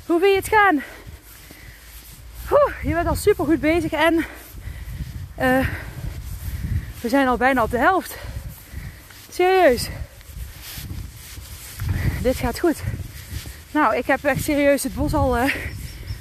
Hoe 0.05 0.19
vind 0.19 0.31
je 0.31 0.37
het 0.37 0.47
gaan? 0.47 0.83
Je 2.83 2.93
bent 2.93 3.07
al 3.07 3.15
super 3.15 3.45
goed 3.45 3.59
bezig 3.59 3.91
en 3.91 4.13
uh, 4.13 5.67
we 7.01 7.09
zijn 7.09 7.27
al 7.27 7.37
bijna 7.37 7.63
op 7.63 7.71
de 7.71 7.77
helft. 7.77 8.15
Serieus. 9.29 9.89
Dit 12.21 12.35
gaat 12.35 12.59
goed. 12.59 12.81
Nou, 13.71 13.95
ik 13.95 14.05
heb 14.05 14.23
echt 14.23 14.43
serieus 14.43 14.83
het 14.83 14.95
bos 14.95 15.13
al 15.13 15.37
uh, 15.37 15.53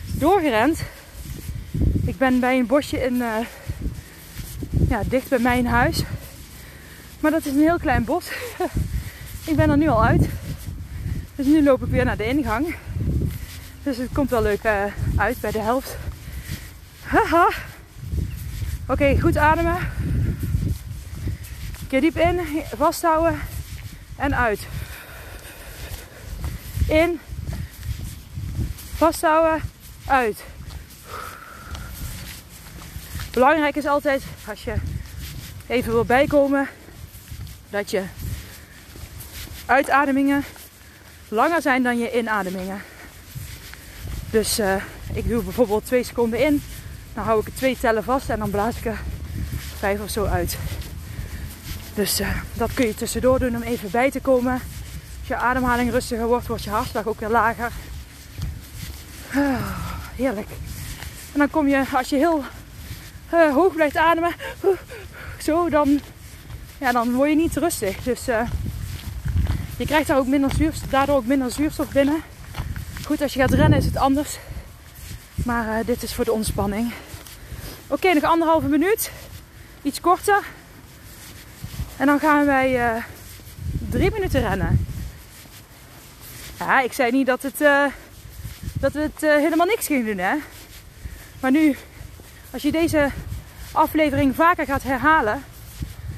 doorgerend. 0.04 0.82
Ik 2.06 2.18
ben 2.18 2.40
bij 2.40 2.58
een 2.58 2.66
bosje 2.66 3.04
in, 3.04 3.14
uh, 3.14 3.36
ja, 4.88 5.02
dicht 5.06 5.28
bij 5.28 5.38
mijn 5.38 5.66
huis. 5.66 6.02
Maar 7.20 7.30
dat 7.30 7.46
is 7.46 7.52
een 7.52 7.60
heel 7.60 7.78
klein 7.78 8.04
bos. 8.04 8.28
ik 9.50 9.56
ben 9.56 9.70
er 9.70 9.76
nu 9.76 9.88
al 9.88 10.04
uit. 10.04 10.28
Dus 11.34 11.46
nu 11.46 11.62
loop 11.62 11.82
ik 11.82 11.90
weer 11.90 12.04
naar 12.04 12.16
de 12.16 12.26
ingang. 12.26 12.74
Dus 13.82 13.96
het 13.96 14.08
komt 14.12 14.30
wel 14.30 14.42
leuk 14.42 14.64
uit 15.16 15.40
bij 15.40 15.50
de 15.50 15.60
helft. 15.60 15.96
Haha. 17.10 17.48
Oké, 18.86 19.20
goed 19.20 19.36
ademen. 19.36 19.78
Keer 21.88 22.00
diep 22.00 22.16
in, 22.16 22.40
vasthouden 22.76 23.40
en 24.16 24.36
uit. 24.36 24.60
In. 26.88 27.20
Vasthouden. 28.96 29.62
Uit. 30.06 30.42
Belangrijk 33.32 33.76
is 33.76 33.86
altijd 33.86 34.22
als 34.48 34.64
je 34.64 34.74
even 35.66 35.92
wil 35.92 36.04
bijkomen 36.04 36.68
dat 37.70 37.90
je 37.90 38.02
uitademingen 39.66 40.44
langer 41.28 41.62
zijn 41.62 41.82
dan 41.82 41.98
je 41.98 42.18
inademingen. 42.18 42.82
Dus 44.30 44.58
uh, 44.58 44.82
ik 45.12 45.28
doe 45.28 45.42
bijvoorbeeld 45.42 45.86
twee 45.86 46.02
seconden 46.02 46.44
in, 46.44 46.62
dan 47.14 47.24
hou 47.24 47.40
ik 47.40 47.46
er 47.46 47.54
twee 47.54 47.78
tellen 47.78 48.04
vast 48.04 48.28
en 48.28 48.38
dan 48.38 48.50
blaas 48.50 48.76
ik 48.76 48.84
er 48.84 49.00
vijf 49.78 50.00
of 50.00 50.10
zo 50.10 50.24
uit. 50.24 50.58
Dus 51.94 52.20
uh, 52.20 52.28
dat 52.54 52.74
kun 52.74 52.86
je 52.86 52.94
tussendoor 52.94 53.38
doen 53.38 53.56
om 53.56 53.62
even 53.62 53.90
bij 53.90 54.10
te 54.10 54.20
komen. 54.20 54.52
Als 54.52 55.28
je 55.28 55.36
ademhaling 55.36 55.90
rustiger 55.90 56.26
wordt, 56.26 56.46
wordt 56.46 56.64
je 56.64 56.70
hartslag 56.70 57.06
ook 57.06 57.20
weer 57.20 57.28
lager. 57.28 57.70
Oh, 59.34 59.78
heerlijk. 60.16 60.48
En 61.32 61.38
dan 61.38 61.50
kom 61.50 61.68
je, 61.68 61.84
als 61.92 62.08
je 62.08 62.16
heel 62.16 62.44
uh, 63.34 63.52
hoog 63.52 63.74
blijft 63.74 63.96
ademen, 63.96 64.34
zo, 65.42 65.68
dan, 65.68 66.00
ja, 66.78 66.92
dan 66.92 67.12
word 67.12 67.28
je 67.28 67.36
niet 67.36 67.56
rustig. 67.56 68.02
Dus 68.02 68.24
je 69.76 69.86
krijgt 69.86 70.06
daar 70.06 70.18
ook 70.18 70.26
minder 70.26 70.50
zuurstof, 70.54 70.90
daardoor 70.90 71.16
ook 71.16 71.26
minder 71.26 71.50
zuurstof 71.50 71.88
binnen. 71.88 72.22
Goed, 73.04 73.22
als 73.22 73.32
je 73.32 73.40
gaat 73.40 73.52
rennen 73.52 73.78
is 73.78 73.84
het 73.84 73.96
anders. 73.96 74.38
Maar 75.44 75.78
uh, 75.78 75.86
dit 75.86 76.02
is 76.02 76.14
voor 76.14 76.24
de 76.24 76.32
ontspanning. 76.32 76.92
Oké, 77.86 78.12
nog 78.12 78.22
anderhalve 78.22 78.66
minuut. 78.66 79.10
Iets 79.82 80.00
korter. 80.00 80.44
En 81.96 82.06
dan 82.06 82.18
gaan 82.18 82.46
wij 82.46 82.94
uh, 82.94 83.02
drie 83.90 84.10
minuten 84.12 84.40
rennen. 84.40 84.86
Ja, 86.58 86.80
ik 86.80 86.92
zei 86.92 87.10
niet 87.10 87.26
dat, 87.26 87.42
het, 87.42 87.60
uh, 87.60 87.84
dat 88.72 88.92
we 88.92 89.00
het 89.00 89.20
helemaal 89.20 89.66
niks 89.66 89.86
gingen 89.86 90.06
doen, 90.06 90.18
hè. 90.18 90.34
Maar 91.40 91.50
nu, 91.50 91.76
als 92.50 92.62
je 92.62 92.72
deze 92.72 93.10
aflevering 93.72 94.34
vaker 94.34 94.66
gaat 94.66 94.82
herhalen, 94.82 95.44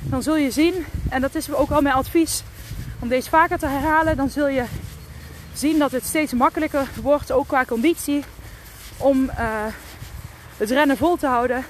dan 0.03 0.23
zul 0.23 0.37
je 0.37 0.51
zien, 0.51 0.87
en 1.09 1.21
dat 1.21 1.35
is 1.35 1.53
ook 1.53 1.71
al 1.71 1.81
mijn 1.81 1.95
advies, 1.95 2.43
om 2.99 3.09
deze 3.09 3.29
vaker 3.29 3.59
te 3.59 3.67
herhalen, 3.67 4.17
dan 4.17 4.31
zul 4.31 4.49
je 4.49 4.65
zien 5.53 5.79
dat 5.79 5.93
het 5.93 6.05
steeds 6.05 6.33
makkelijker 6.33 6.87
wordt, 7.03 7.33
ook 7.33 7.47
qua 7.47 7.65
conditie, 7.65 8.25
om 9.03 9.25
uh, 9.25 9.67
het 10.57 10.71
rennen 10.71 10.97
vol 10.97 11.17
te 11.17 11.27
houden. 11.27 11.65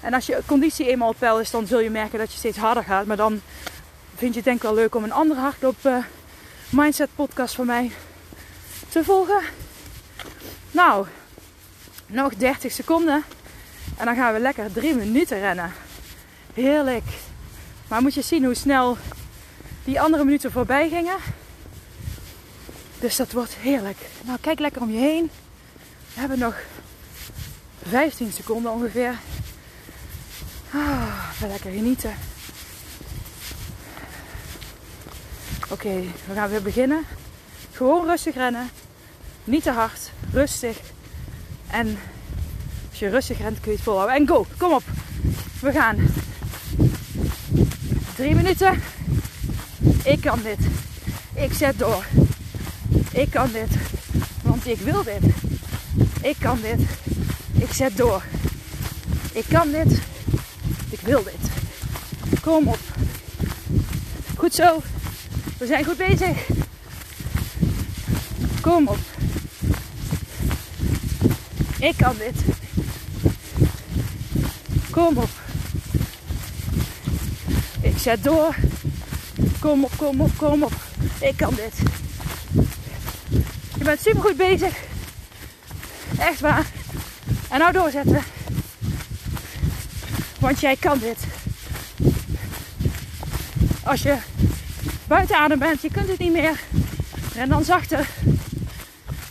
En 0.00 0.14
als 0.14 0.26
je 0.26 0.42
conditie 0.46 0.88
eenmaal 0.88 1.08
op 1.08 1.18
peil 1.18 1.40
is, 1.40 1.50
dan 1.50 1.66
zul 1.66 1.80
je 1.80 1.90
merken 1.90 2.18
dat 2.18 2.32
je 2.32 2.38
steeds 2.38 2.58
harder 2.58 2.84
gaat. 2.84 3.06
Maar 3.06 3.16
dan 3.16 3.40
vind 4.14 4.30
je 4.30 4.36
het 4.36 4.44
denk 4.44 4.56
ik 4.56 4.62
wel 4.62 4.74
leuk 4.74 4.94
om 4.94 5.04
een 5.04 5.12
andere 5.12 5.40
hardloop 5.40 5.76
uh, 5.82 5.96
mindset 6.70 7.08
podcast 7.14 7.54
van 7.54 7.66
mij 7.66 7.90
te 8.88 9.04
volgen. 9.04 9.40
Nou, 10.70 11.06
nog 12.06 12.34
30 12.34 12.72
seconden. 12.72 13.24
En 13.96 14.04
dan 14.04 14.14
gaan 14.14 14.32
we 14.32 14.40
lekker 14.40 14.72
3 14.72 14.94
minuten 14.94 15.38
rennen. 15.38 15.72
Heerlijk. 16.54 17.04
Maar 17.88 18.02
moet 18.02 18.14
je 18.14 18.22
zien 18.22 18.44
hoe 18.44 18.54
snel 18.54 18.96
die 19.84 20.00
andere 20.00 20.24
minuten 20.24 20.52
voorbij 20.52 20.88
gingen. 20.88 21.16
Dus 22.98 23.16
dat 23.16 23.32
wordt 23.32 23.54
heerlijk. 23.54 23.98
Nou, 24.24 24.38
kijk 24.40 24.58
lekker 24.58 24.82
om 24.82 24.90
je 24.90 24.98
heen. 24.98 25.30
Hebben 26.14 26.38
nog 26.38 26.54
15 27.88 28.32
seconden 28.32 28.72
ongeveer. 28.72 29.18
Ah, 30.70 31.30
lekker 31.48 31.70
genieten. 31.70 32.14
Oké, 35.70 36.00
we 36.26 36.34
gaan 36.34 36.50
weer 36.50 36.62
beginnen. 36.62 37.04
Gewoon 37.72 38.06
rustig 38.06 38.34
rennen. 38.34 38.70
Niet 39.44 39.62
te 39.62 39.70
hard. 39.70 40.10
Rustig. 40.32 40.80
En 41.70 41.98
als 42.90 42.98
je 42.98 43.08
rustig 43.08 43.38
rent 43.38 43.60
kun 43.60 43.70
je 43.70 43.76
het 43.76 43.86
volhouden. 43.86 44.16
En 44.16 44.28
go, 44.28 44.46
kom 44.56 44.72
op. 44.72 44.82
We 45.60 45.72
gaan. 45.72 45.96
Drie 48.16 48.34
minuten. 48.34 48.82
Ik 50.04 50.20
kan 50.20 50.42
dit. 50.42 50.58
Ik 51.34 51.52
zet 51.52 51.78
door. 51.78 52.04
Ik 53.12 53.30
kan 53.30 53.52
dit. 53.52 53.70
Want 54.42 54.66
ik 54.66 54.78
wil 54.78 55.02
dit. 55.02 55.43
Ik 56.24 56.36
kan 56.40 56.58
dit. 56.60 56.80
Ik 57.62 57.72
zet 57.72 57.96
door. 57.96 58.22
Ik 59.32 59.44
kan 59.48 59.70
dit. 59.70 60.00
Ik 60.90 61.00
wil 61.00 61.22
dit. 61.22 61.50
Kom 62.42 62.68
op. 62.68 62.78
Goed 64.36 64.54
zo. 64.54 64.82
We 65.58 65.66
zijn 65.66 65.84
goed 65.84 65.96
bezig. 65.96 66.48
Kom 68.60 68.88
op. 68.88 68.98
Ik 71.78 71.96
kan 71.96 72.16
dit. 72.18 72.44
Kom 74.90 75.16
op. 75.16 75.30
Ik 77.80 77.98
zet 77.98 78.24
door. 78.24 78.54
Kom 79.60 79.84
op, 79.84 79.92
kom 79.96 80.20
op, 80.20 80.30
kom 80.36 80.62
op. 80.62 80.72
Ik 81.20 81.36
kan 81.36 81.54
dit. 81.54 81.78
Je 83.78 83.84
bent 83.84 84.00
super 84.00 84.20
goed 84.20 84.36
bezig. 84.36 84.92
Echt 86.18 86.40
waar. 86.40 86.64
En 87.50 87.58
nou 87.58 87.72
doorzetten. 87.72 88.22
Want 90.40 90.60
jij 90.60 90.76
kan 90.76 90.98
dit. 90.98 91.18
Als 93.82 94.02
je 94.02 94.16
buiten 95.06 95.36
adem 95.36 95.58
bent, 95.58 95.82
je 95.82 95.90
kunt 95.90 96.08
het 96.08 96.18
niet 96.18 96.32
meer. 96.32 96.60
En 97.34 97.48
dan 97.48 97.64
zachter. 97.64 98.08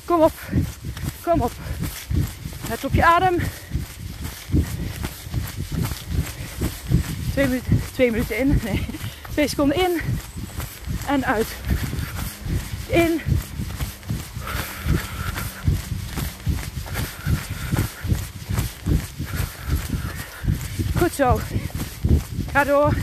Kom 0.06 0.22
op. 0.22 0.34
Kom 1.22 1.42
op. 1.42 1.52
Let 2.70 2.86
op 2.86 2.94
je 2.94 3.06
adem. 3.06 3.36
Twee 7.32 7.48
minuten, 7.48 7.82
twee 7.94 8.12
minuten 8.12 8.38
in. 8.38 8.60
Nee. 8.64 8.86
Twee 9.32 9.48
seconden 9.48 9.78
in 9.78 10.02
en 11.08 11.26
uit. 11.26 11.48
In. 12.88 13.22
Zo. 21.16 21.40
Ga 22.52 22.64
door. 22.64 22.94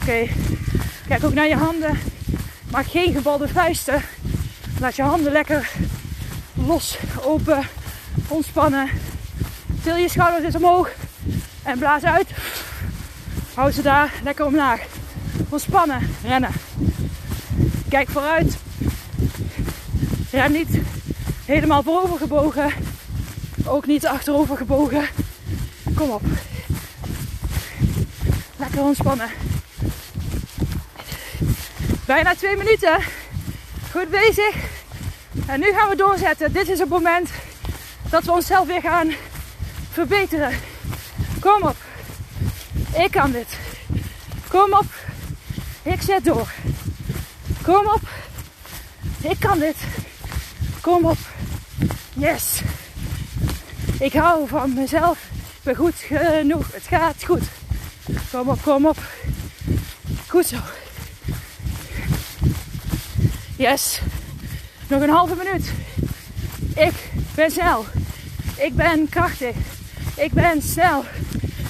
Oké. 0.00 0.28
Kijk 1.08 1.24
ook 1.24 1.34
naar 1.34 1.48
je 1.48 1.56
handen. 1.56 1.98
Maak 2.70 2.86
geen 2.86 3.12
gebalde 3.12 3.48
vuisten. 3.48 4.02
Laat 4.80 4.96
je 4.96 5.02
handen 5.02 5.32
lekker 5.32 5.70
los, 6.54 6.98
open, 7.22 7.68
ontspannen. 8.28 8.88
Til 9.82 9.96
je 9.96 10.08
schouders 10.08 10.44
eens 10.44 10.54
omhoog 10.54 10.90
en 11.62 11.78
blaas 11.78 12.02
uit. 12.02 12.28
Hou 13.54 13.70
ze 13.70 13.82
daar 13.82 14.12
lekker 14.22 14.46
omlaag. 14.46 14.80
Ontspannen, 15.48 16.10
rennen. 16.24 16.52
Kijk 17.88 18.08
vooruit. 18.08 18.56
Ren 20.30 20.52
niet 20.52 20.80
helemaal 21.44 21.82
voorover 21.82 22.18
gebogen. 22.18 22.72
Ook 23.64 23.86
niet 23.86 24.06
achterover 24.06 24.56
gebogen. 24.56 25.08
Kom 25.98 26.10
op. 26.10 26.22
Lekker 28.56 28.80
ontspannen. 28.80 29.30
Bijna 32.06 32.34
twee 32.34 32.56
minuten. 32.56 32.98
Goed 33.90 34.10
bezig. 34.10 34.54
En 35.46 35.60
nu 35.60 35.72
gaan 35.72 35.88
we 35.88 35.96
doorzetten. 35.96 36.52
Dit 36.52 36.68
is 36.68 36.78
het 36.78 36.88
moment 36.88 37.30
dat 38.10 38.24
we 38.24 38.32
onszelf 38.32 38.66
weer 38.66 38.80
gaan 38.80 39.12
verbeteren. 39.90 40.52
Kom 41.40 41.62
op. 41.62 41.76
Ik 42.94 43.10
kan 43.10 43.30
dit. 43.30 43.58
Kom 44.48 44.72
op. 44.72 44.86
Ik 45.82 46.02
zet 46.02 46.24
door. 46.24 46.48
Kom 47.62 47.86
op. 47.86 48.08
Ik 49.20 49.40
kan 49.40 49.58
dit. 49.58 49.76
Kom 50.80 51.04
op. 51.04 51.18
Yes. 52.12 52.60
Ik 53.98 54.12
hou 54.12 54.48
van 54.48 54.74
mezelf. 54.74 55.27
Ben 55.68 55.76
goed 55.76 55.94
genoeg. 55.96 56.72
Het 56.72 56.82
gaat 56.82 57.24
goed. 57.24 57.42
Kom 58.30 58.48
op, 58.48 58.62
kom 58.62 58.86
op. 58.86 58.96
Goed 60.26 60.46
zo. 60.46 60.56
Yes. 63.56 64.00
Nog 64.86 65.02
een 65.02 65.10
halve 65.10 65.34
minuut. 65.34 65.72
Ik 66.76 67.10
ben 67.34 67.50
snel. 67.50 67.84
Ik 68.56 68.74
ben 68.74 69.08
krachtig. 69.08 69.56
Ik 70.16 70.32
ben 70.32 70.62
snel. 70.62 71.04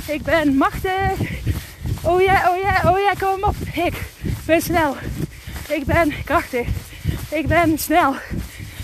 Ik 0.07 0.23
ben 0.23 0.57
machtig. 0.57 1.21
Oh 2.03 2.21
ja, 2.21 2.51
oh 2.51 2.63
ja, 2.63 2.91
oh 2.91 2.99
ja, 2.99 3.13
kom 3.19 3.43
op. 3.43 3.57
Ik 3.73 4.03
ben 4.47 4.63
snel. 4.63 4.97
Ik 5.69 5.85
ben 5.85 6.25
krachtig. 6.25 6.67
Ik 7.31 7.47
ben 7.47 7.79
snel. 7.79 8.15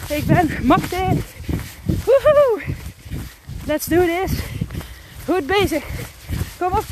Ik 0.08 0.24
ben 0.24 0.50
machtig. 0.62 1.08
Woehoe. 1.84 2.62
Let's 3.66 3.86
do 3.86 4.06
this. 4.06 4.62
Goed 5.24 5.46
bezig. 5.46 5.84
Kom 6.58 6.72
op. 6.72 6.84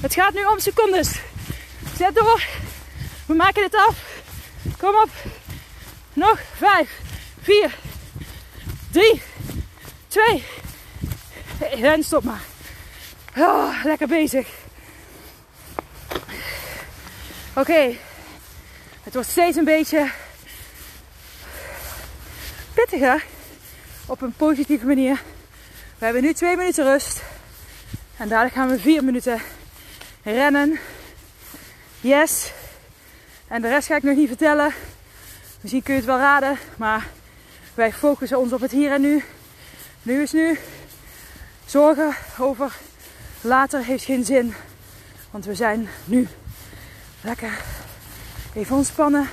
Het 0.00 0.14
gaat 0.14 0.34
nu 0.34 0.44
om 0.44 0.58
secondes. 0.58 1.18
Zet 1.96 2.14
door. 2.14 2.42
We 3.26 3.34
maken 3.34 3.62
dit 3.62 3.74
af. 3.74 4.20
Kom 4.78 4.94
op. 4.94 5.10
Nog 6.12 6.40
5, 6.56 6.90
4, 7.42 7.74
3, 8.90 9.22
2, 10.08 10.44
en 11.82 12.04
stop 12.04 12.24
maar. 12.24 12.40
Oh, 13.36 13.84
lekker 13.84 14.08
bezig. 14.08 14.48
Oké, 17.54 17.96
het 19.02 19.14
wordt 19.14 19.28
steeds 19.28 19.56
een 19.56 19.64
beetje 19.64 20.10
pittiger 22.74 23.24
op 24.06 24.22
een 24.22 24.32
positieve 24.32 24.86
manier. 24.86 25.22
We 25.98 26.04
hebben 26.04 26.22
nu 26.22 26.32
twee 26.32 26.56
minuten 26.56 26.84
rust. 26.84 27.22
En 28.22 28.28
dadelijk 28.28 28.54
gaan 28.54 28.68
we 28.68 28.78
vier 28.78 29.04
minuten 29.04 29.40
rennen. 30.22 30.78
Yes. 32.00 32.52
En 33.48 33.62
de 33.62 33.68
rest 33.68 33.86
ga 33.86 33.96
ik 33.96 34.02
nog 34.02 34.16
niet 34.16 34.28
vertellen. 34.28 34.72
Misschien 35.60 35.82
kun 35.82 35.94
je 35.94 36.00
het 36.00 36.08
wel 36.08 36.18
raden. 36.18 36.58
Maar 36.76 37.06
wij 37.74 37.92
focussen 37.92 38.38
ons 38.38 38.52
op 38.52 38.60
het 38.60 38.70
hier 38.70 38.92
en 38.92 39.00
nu. 39.00 39.24
Nu 40.02 40.22
is 40.22 40.32
nu. 40.32 40.58
Zorgen 41.66 42.14
over 42.38 42.76
later 43.40 43.84
heeft 43.84 44.04
geen 44.04 44.24
zin. 44.24 44.54
Want 45.30 45.44
we 45.44 45.54
zijn 45.54 45.88
nu 46.04 46.28
lekker 47.20 47.60
even 48.54 48.76
ontspannen. 48.76 49.28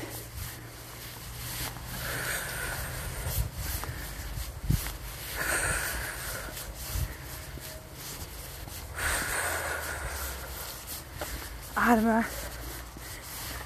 Ademen. 11.89 12.25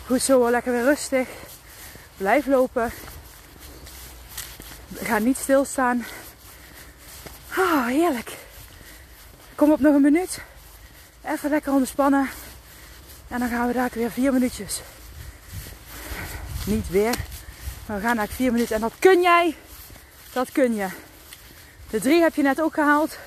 Goed 0.05 0.21
zo, 0.21 0.49
lekker 0.49 0.71
weer 0.71 0.83
rustig. 0.83 1.27
Blijf 2.17 2.45
lopen. 2.45 2.91
Ga 4.93 5.17
niet 5.17 5.37
stilstaan. 5.37 6.05
Ah, 7.49 7.85
heerlijk. 7.85 8.37
Kom 9.55 9.71
op 9.71 9.79
nog 9.79 9.95
een 9.95 10.01
minuut. 10.01 10.39
Even 11.21 11.49
lekker 11.49 11.73
ontspannen. 11.73 12.29
En 13.27 13.39
dan 13.39 13.49
gaan 13.49 13.67
we 13.67 13.73
daar 13.73 13.89
weer 13.93 14.11
vier 14.11 14.33
minuutjes. 14.33 14.81
Niet 16.65 16.89
weer. 16.89 17.15
Maar 17.85 17.97
we 17.97 18.05
gaan 18.05 18.15
naar 18.15 18.27
vier 18.27 18.51
minuten. 18.51 18.75
En 18.75 18.81
dat 18.81 18.93
kun 18.99 19.21
jij. 19.21 19.55
Dat 20.33 20.51
kun 20.51 20.75
je. 20.75 20.87
De 21.89 21.99
drie 21.99 22.21
heb 22.21 22.35
je 22.35 22.41
net 22.41 22.61
ook 22.61 22.73
gehaald. 22.73 23.17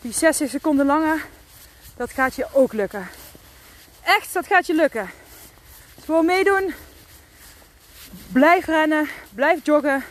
Die 0.00 0.12
60 0.12 0.50
seconden 0.50 0.86
langer. 0.86 1.26
Dat 1.96 2.10
gaat 2.10 2.34
je 2.34 2.46
ook 2.52 2.72
lukken. 2.72 3.08
Echt, 4.04 4.32
dat 4.32 4.46
gaat 4.46 4.66
je 4.66 4.74
lukken. 4.74 5.10
Dus 5.94 6.04
gewoon 6.04 6.26
meedoen. 6.26 6.74
Blijf 8.32 8.66
rennen. 8.66 9.08
Blijf 9.34 9.58
joggen. 9.62 10.04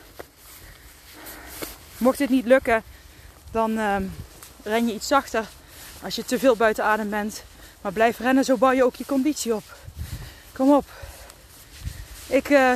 Mocht 1.97 2.17
dit 2.17 2.29
niet 2.29 2.45
lukken, 2.45 2.84
dan 3.51 3.77
ehm, 3.77 4.03
ren 4.63 4.88
je 4.88 4.93
iets 4.93 5.08
zachter 5.08 5.45
als 6.03 6.15
je 6.15 6.25
te 6.25 6.39
veel 6.39 6.56
buiten 6.56 6.84
adem 6.84 7.10
bent. 7.10 7.43
Maar 7.82 7.91
blijf 7.91 8.19
rennen, 8.19 8.43
zo 8.43 8.58
bouw 8.58 8.71
je 8.71 8.84
ook 8.84 8.95
je 8.95 9.06
conditie 9.06 9.56
op. 9.56 9.63
Kom 10.53 10.73
op. 10.73 10.86
Ik 12.27 12.49
uh, 12.49 12.73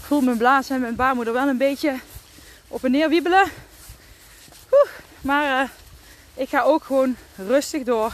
voel 0.00 0.20
mijn 0.20 0.36
blaas 0.36 0.70
en 0.70 0.80
mijn 0.80 0.96
baarmoeder 0.96 1.32
wel 1.32 1.48
een 1.48 1.56
beetje 1.56 1.98
op 2.68 2.84
en 2.84 2.90
neer 2.90 3.08
wiebelen. 3.08 3.50
maar 5.20 5.62
uh, 5.62 5.68
ik 6.34 6.48
ga 6.48 6.62
ook 6.62 6.84
gewoon 6.84 7.16
rustig 7.36 7.82
door. 7.82 8.12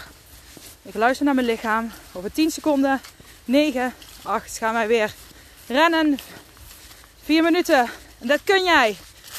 Ik 0.84 0.94
luister 0.94 1.24
naar 1.24 1.34
mijn 1.34 1.46
lichaam. 1.46 1.90
Over 2.12 2.32
10 2.32 2.50
seconden, 2.50 3.00
9, 3.44 3.94
8 4.22 4.58
gaan 4.58 4.72
wij 4.72 4.86
weer 4.86 5.14
rennen. 5.66 6.18
4 7.22 7.42
minuten. 7.42 7.90
En 8.18 8.26
dat 8.26 8.40
kun 8.44 8.64
jij. 8.64 8.96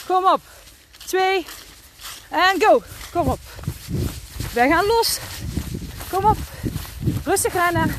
Kom 0.07 0.25
op. 0.25 0.41
2 1.05 1.45
en 2.29 2.61
go. 2.61 2.83
Kom 3.11 3.27
op. 3.27 3.39
Wij 4.53 4.69
gaan 4.69 4.85
los. 4.85 5.19
Kom 6.09 6.25
op. 6.25 6.37
Rustig 7.23 7.53
rennen. 7.53 7.95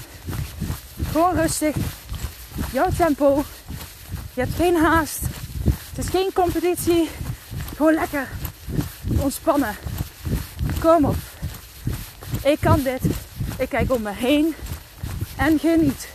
Gewoon 1.10 1.36
rustig. 1.36 1.76
Jouw 2.72 2.88
tempo. 2.96 3.44
Je 4.34 4.40
hebt 4.40 4.54
geen 4.54 4.76
haast. 4.76 5.20
Het 5.64 6.04
is 6.04 6.10
geen 6.10 6.32
competitie. 6.32 7.10
Gewoon 7.76 7.94
lekker 7.94 8.28
ontspannen. 9.18 9.76
Kom 10.80 11.04
op. 11.04 11.16
Ik 12.42 12.60
kan 12.60 12.82
dit. 12.82 13.02
Ik 13.58 13.68
kijk 13.68 13.92
om 13.92 14.02
me 14.02 14.12
heen 14.12 14.54
en 15.36 15.58
geniet. 15.58 16.08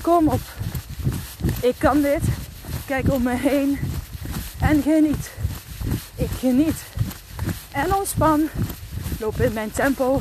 Kom 0.00 0.28
op. 0.28 0.40
Ik 1.62 1.74
kan 1.78 2.02
dit. 2.02 2.22
Kijk 2.86 3.12
om 3.12 3.22
me 3.22 3.36
heen 3.36 3.78
en 4.60 4.82
geniet. 4.82 5.30
Ik 6.14 6.30
geniet. 6.38 6.82
En 7.72 7.94
ontspan. 7.94 8.48
Loop 9.18 9.40
in 9.40 9.52
mijn 9.52 9.70
tempo. 9.70 10.20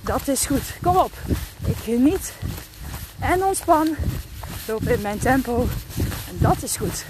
Dat 0.00 0.28
is 0.28 0.46
goed. 0.46 0.74
Kom 0.82 0.96
op. 0.96 1.12
Ik 1.64 1.76
geniet. 1.82 2.32
En 3.18 3.44
ontspan. 3.44 3.96
Loop 4.66 4.82
in 4.82 5.00
mijn 5.00 5.18
tempo. 5.18 5.68
En 6.28 6.36
dat 6.38 6.62
is 6.62 6.76
goed. 6.76 7.04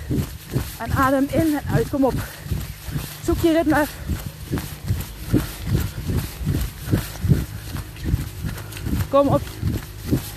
En 0.78 0.92
adem 0.92 1.26
in 1.30 1.56
en 1.56 1.74
uit. 1.74 1.88
Kom 1.88 2.04
op. 2.04 2.14
Zoek 3.24 3.38
je 3.38 3.52
ritme. 3.52 3.84
Kom 9.12 9.28
op. 9.28 9.42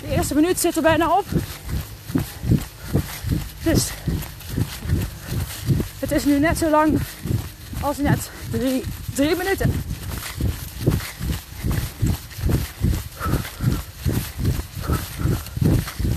De 0.00 0.08
eerste 0.08 0.34
minuut 0.34 0.58
zit 0.58 0.76
er 0.76 0.82
bijna 0.82 1.18
op. 1.18 1.24
Dus 3.62 3.90
het 5.98 6.10
is 6.10 6.24
nu 6.24 6.38
net 6.38 6.58
zo 6.58 6.70
lang 6.70 7.00
als 7.80 7.96
net 7.96 8.30
drie, 8.50 8.82
drie 9.14 9.36
minuten. 9.36 9.84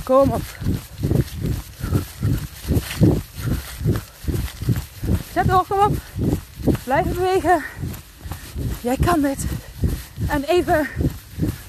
Kom 0.04 0.32
op. 0.32 0.42
Zet 5.34 5.48
door, 5.48 5.66
kom 5.68 5.80
op. 5.80 5.98
Blijf 6.84 7.06
bewegen. 7.06 7.64
Jij 8.82 8.98
kan 9.06 9.22
dit. 9.22 9.46
En 10.28 10.44
even 10.44 10.88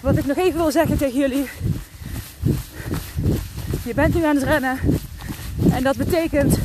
wat 0.01 0.17
ik 0.17 0.27
nog 0.27 0.37
even 0.37 0.61
wil 0.61 0.71
zeggen 0.71 0.99
tegen 0.99 1.19
jullie. 1.19 1.49
Je 3.83 3.95
bent 3.95 4.15
nu 4.15 4.25
aan 4.25 4.37
het 4.37 4.45
rennen. 4.45 4.79
En 5.71 5.83
dat 5.83 5.97
betekent 5.97 6.59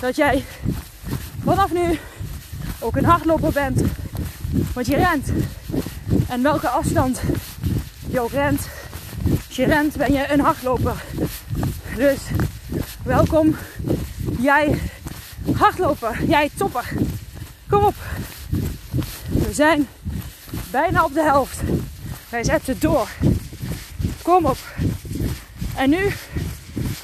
dat 0.00 0.16
jij 0.16 0.44
vanaf 1.44 1.72
nu 1.72 1.98
ook 2.78 2.96
een 2.96 3.04
hardloper 3.04 3.52
bent. 3.52 3.80
Want 4.74 4.86
je 4.86 4.96
rent. 4.96 5.28
En 6.28 6.42
welke 6.42 6.68
afstand 6.68 7.20
je 8.10 8.20
ook 8.20 8.30
rent. 8.30 8.68
Als 9.46 9.56
je 9.56 9.64
rent 9.64 9.96
ben 9.96 10.12
je 10.12 10.32
een 10.32 10.40
hardloper. 10.40 11.04
Dus 11.96 12.18
welkom. 13.02 13.56
Jij 14.38 14.78
hardloper. 15.56 16.24
Jij 16.28 16.50
topper. 16.56 16.92
Kom 17.68 17.84
op. 17.84 17.94
We 19.28 19.52
zijn 19.52 19.88
bijna 20.70 21.04
op 21.04 21.14
de 21.14 21.22
helft. 21.22 21.60
Wij 22.36 22.44
zetten 22.44 22.76
door. 22.78 23.08
Kom 24.22 24.44
op. 24.44 24.58
En 25.76 25.90
nu 25.90 26.12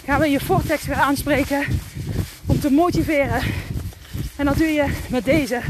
gaan 0.05 0.21
we 0.21 0.29
je 0.29 0.41
vortex 0.41 0.85
weer 0.85 0.97
aanspreken 0.97 1.65
om 2.47 2.61
te 2.61 2.71
motiveren. 2.71 3.43
En 4.37 4.45
dat 4.45 4.57
doe 4.57 4.67
je 4.67 4.87
met 5.09 5.25
deze. 5.25 5.61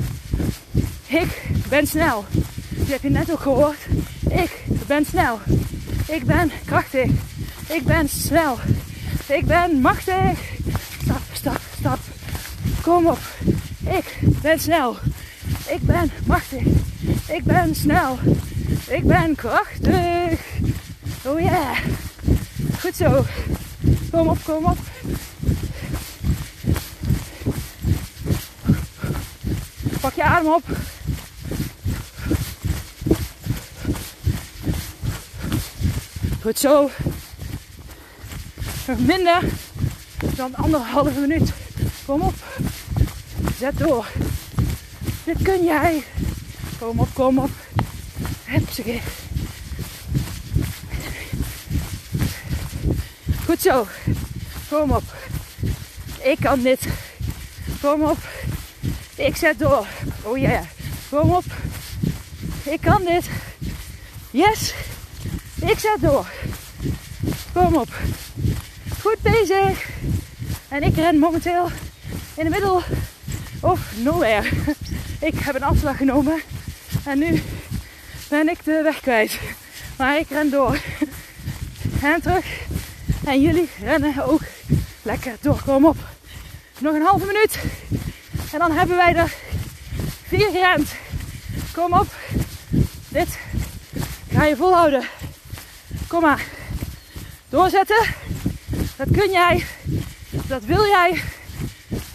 Ik 1.06 1.42
ben 1.68 1.86
snel. 1.86 2.24
Die 2.68 2.92
heb 2.92 3.02
je 3.02 3.10
net 3.10 3.32
ook 3.32 3.40
gehoord. 3.40 3.78
Ik 4.28 4.64
ben 4.86 5.04
snel. 5.04 5.38
Ik 6.08 6.24
ben 6.24 6.50
krachtig. 6.64 7.10
Ik 7.68 7.82
ben 7.84 8.08
snel. 8.08 8.58
Ik 9.26 9.46
ben 9.46 9.80
machtig. 9.80 10.38
Stap, 11.02 11.22
stap, 11.32 11.60
stap. 11.78 11.98
Kom 12.82 13.06
op. 13.06 13.20
Ik 13.88 14.18
ben 14.42 14.60
snel. 14.60 14.96
Ik 15.66 15.80
ben 15.80 16.10
machtig. 16.26 16.62
Ik 17.28 17.44
ben 17.44 17.74
snel. 17.74 18.18
Ik 18.88 19.04
ben 19.04 19.34
krachtig. 19.34 20.40
Oh 21.24 21.40
yeah. 21.40 21.78
Goed 22.80 22.96
zo. 22.96 23.24
Kom 24.10 24.28
op, 24.28 24.38
kom 24.44 24.64
op. 24.64 24.78
Pak 30.00 30.14
je 30.14 30.22
adem 30.22 30.52
op. 30.52 30.62
Goed 36.40 36.58
zo. 36.58 36.90
Nog 38.86 38.98
minder 38.98 39.42
dan 40.36 40.54
anderhalve 40.54 41.20
minuut. 41.20 41.52
Kom 42.06 42.20
op. 42.20 42.34
Zet 43.58 43.78
door. 43.78 44.06
Dit 45.24 45.42
kun 45.42 45.64
jij. 45.64 46.02
Kom 46.78 47.00
op, 47.00 47.08
kom 47.14 47.38
op. 47.38 47.50
Goed 53.44 53.60
zo. 53.60 53.86
Kom 54.68 54.90
op. 54.90 55.02
Ik 56.22 56.36
kan 56.40 56.62
dit. 56.62 56.86
Kom 57.80 58.02
op. 58.02 58.18
Ik 59.14 59.36
zet 59.36 59.58
door. 59.58 59.86
Oh 60.22 60.38
ja. 60.38 60.64
Kom 61.10 61.30
op. 61.30 61.44
Ik 62.62 62.80
kan 62.80 63.04
dit. 63.04 63.28
Yes. 64.30 64.74
Ik 65.60 65.78
zet 65.78 65.98
door. 66.00 66.26
Kom 67.52 67.76
op. 67.76 67.88
Goed 69.00 69.22
bezig. 69.22 69.88
En 70.68 70.82
ik 70.82 70.96
ren 70.96 71.18
momenteel 71.18 71.68
in 72.34 72.44
de 72.44 72.50
middel 72.50 72.82
of 73.60 73.80
nowhere. 73.96 74.48
Ik 75.28 75.38
heb 75.38 75.54
een 75.54 75.62
afslag 75.62 75.96
genomen. 75.96 76.42
En 77.04 77.18
nu 77.18 77.42
ben 78.32 78.48
ik 78.48 78.64
de 78.64 78.82
weg 78.82 79.00
kwijt. 79.00 79.38
Maar 79.98 80.18
ik 80.18 80.28
ren 80.28 80.50
door. 80.50 80.78
En 82.02 82.22
terug. 82.22 82.46
En 83.24 83.40
jullie 83.40 83.68
rennen 83.80 84.24
ook 84.26 84.40
lekker 85.02 85.36
door. 85.40 85.62
Kom 85.64 85.84
op. 85.84 85.96
Nog 86.78 86.94
een 86.94 87.02
halve 87.02 87.26
minuut. 87.26 87.58
En 88.52 88.58
dan 88.58 88.72
hebben 88.72 88.96
wij 88.96 89.14
er 89.14 89.34
vier 90.26 90.50
gerend. 90.50 90.94
Kom 91.72 91.92
op. 91.92 92.06
Dit 93.08 93.38
ga 94.32 94.44
je 94.44 94.56
volhouden. 94.56 95.04
Kom 96.08 96.20
maar. 96.20 96.44
Doorzetten. 97.48 98.14
Dat 98.96 99.08
kun 99.12 99.30
jij. 99.30 99.66
Dat 100.30 100.64
wil 100.64 100.86
jij. 100.86 101.22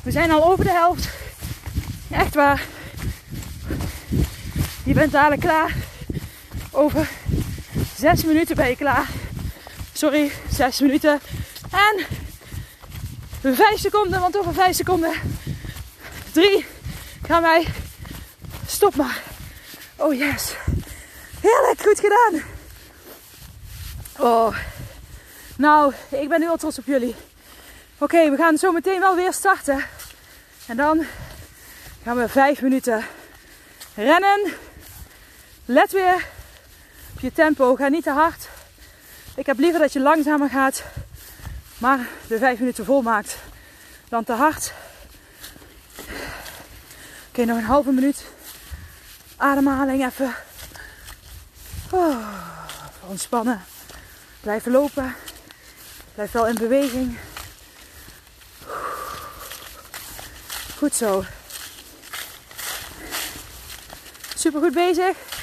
We 0.03 0.11
zijn 0.11 0.31
al 0.31 0.45
over 0.51 0.63
de 0.63 0.71
helft. 0.71 1.09
Echt 2.11 2.35
waar. 2.35 2.65
Je 4.83 4.93
bent 4.93 5.11
dadelijk 5.11 5.41
klaar. 5.41 5.86
Over 6.77 7.09
zes 7.95 8.23
minuten 8.23 8.55
ben 8.55 8.69
je 8.69 8.75
klaar. 8.75 9.09
Sorry, 9.93 10.31
zes 10.51 10.79
minuten. 10.79 11.19
En 11.71 12.05
vijf 13.55 13.79
seconden, 13.79 14.19
want 14.19 14.37
over 14.37 14.53
vijf 14.53 14.75
seconden. 14.75 15.13
Drie. 16.31 16.65
Gaan 17.27 17.41
wij. 17.41 17.67
Stop 18.67 18.95
maar. 18.95 19.21
Oh 19.95 20.13
yes. 20.13 20.55
Heerlijk, 21.41 21.81
goed 21.81 21.99
gedaan. 21.99 22.43
Oh. 24.17 24.57
Nou, 25.55 25.93
ik 26.09 26.29
ben 26.29 26.39
nu 26.39 26.49
al 26.49 26.57
trots 26.57 26.77
op 26.77 26.85
jullie. 26.85 27.15
Oké, 27.97 28.29
we 28.29 28.37
gaan 28.37 28.57
zo 28.57 28.71
meteen 28.71 28.99
wel 28.99 29.15
weer 29.15 29.33
starten. 29.33 29.85
En 30.67 30.77
dan 30.77 31.05
gaan 32.03 32.17
we 32.17 32.29
vijf 32.29 32.61
minuten 32.61 33.05
rennen. 33.95 34.53
Let 35.65 35.91
weer 35.91 36.35
op 37.17 37.23
je 37.23 37.31
tempo. 37.31 37.75
Ga 37.75 37.87
niet 37.87 38.03
te 38.03 38.11
hard. 38.11 38.49
Ik 39.35 39.45
heb 39.45 39.59
liever 39.59 39.79
dat 39.79 39.93
je 39.93 39.99
langzamer 39.99 40.49
gaat, 40.49 40.83
maar 41.77 41.99
de 42.27 42.37
vijf 42.37 42.59
minuten 42.59 42.85
vol 42.85 43.01
maakt 43.01 43.37
dan 44.09 44.23
te 44.23 44.33
hard. 44.33 44.73
Oké, 47.29 47.45
nog 47.45 47.57
een 47.57 47.63
halve 47.63 47.91
minuut. 47.91 48.25
Ademhaling 49.37 50.05
even. 50.05 50.33
Oh, 51.89 52.17
ontspannen. 53.07 53.63
Blijven 54.41 54.71
lopen. 54.71 55.15
Blijf 56.13 56.31
wel 56.31 56.47
in 56.47 56.55
beweging. 56.55 57.17
Goed 60.77 60.95
zo. 60.95 61.23
Super 64.35 64.61
goed 64.61 64.73
bezig. 64.73 65.36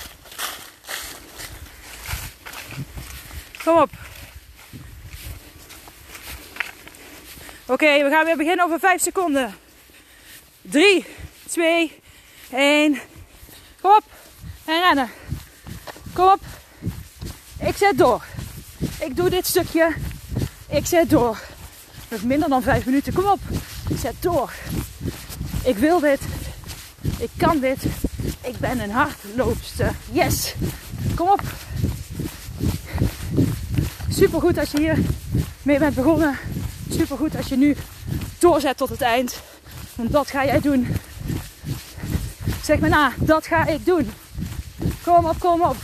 Kom 3.64 3.81
op. 3.81 3.90
Oké, 7.66 8.03
we 8.03 8.11
gaan 8.11 8.24
weer 8.24 8.37
beginnen 8.37 8.64
over 8.64 8.79
5 8.79 9.03
seconden. 9.03 9.55
3, 10.62 11.07
2, 11.46 12.00
1. 12.50 13.00
Kom 13.81 13.90
op. 13.90 14.03
En 14.64 14.81
rennen. 14.81 15.11
Kom 16.12 16.27
op. 16.27 16.40
Ik 17.61 17.77
zet 17.77 17.98
door. 17.98 18.24
Ik 19.00 19.16
doe 19.16 19.31
dit 19.31 19.46
stukje. 19.46 19.94
Ik 20.68 20.87
zet 20.87 21.11
door. 21.11 21.40
Nog 22.09 22.22
minder 22.22 22.48
dan 22.48 22.62
5 22.62 22.85
minuten. 22.85 23.12
Kom 23.12 23.24
op. 23.24 23.40
Ik 23.88 23.98
zet 23.98 24.14
door. 24.20 24.53
Ik 25.64 25.77
wil 25.77 26.00
dit. 26.00 26.20
Ik 27.18 27.31
kan 27.37 27.59
dit. 27.59 27.85
Ik 28.40 28.59
ben 28.59 28.81
een 28.81 28.90
hardloopster. 28.90 29.94
Yes. 30.12 30.55
Kom 31.14 31.29
op. 31.29 31.42
Super 34.14 34.40
goed 34.40 34.59
als 34.59 34.70
je 34.70 34.79
hier 34.79 34.98
mee 35.62 35.79
bent 35.79 35.94
begonnen. 35.94 36.38
Super 36.90 37.16
goed 37.16 37.37
als 37.37 37.46
je 37.46 37.57
nu 37.57 37.77
doorzet 38.38 38.77
tot 38.77 38.88
het 38.88 39.00
eind. 39.00 39.40
Want 39.94 40.12
dat 40.12 40.31
ga 40.31 40.44
jij 40.44 40.61
doen. 40.61 40.87
Zeg 42.62 42.79
maar 42.79 42.88
na, 42.88 43.12
dat 43.16 43.46
ga 43.46 43.66
ik 43.66 43.87
doen. 43.87 44.11
Kom 45.03 45.24
op, 45.24 45.38
kom 45.38 45.62
op. 45.62 45.77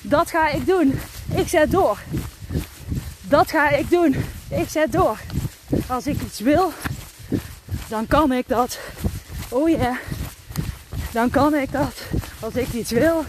Dat 0.00 0.30
ga 0.30 0.48
ik 0.48 0.66
doen. 0.66 1.00
Ik 1.34 1.48
zet 1.48 1.70
door. 1.70 1.98
Dat 3.20 3.50
ga 3.50 3.70
ik 3.70 3.90
doen. 3.90 4.16
Ik 4.48 4.68
zet 4.68 4.92
door. 4.92 5.18
Als 5.86 6.06
ik 6.06 6.22
iets 6.22 6.40
wil, 6.40 6.72
dan 7.88 8.06
kan 8.06 8.32
ik 8.32 8.48
dat. 8.48 8.78
Oh 9.48 9.68
ja, 9.68 9.98
dan 11.12 11.30
kan 11.30 11.54
ik 11.54 11.72
dat. 11.72 11.94
Als 12.40 12.54
ik 12.54 12.72
iets 12.72 12.90
wil, 12.90 13.24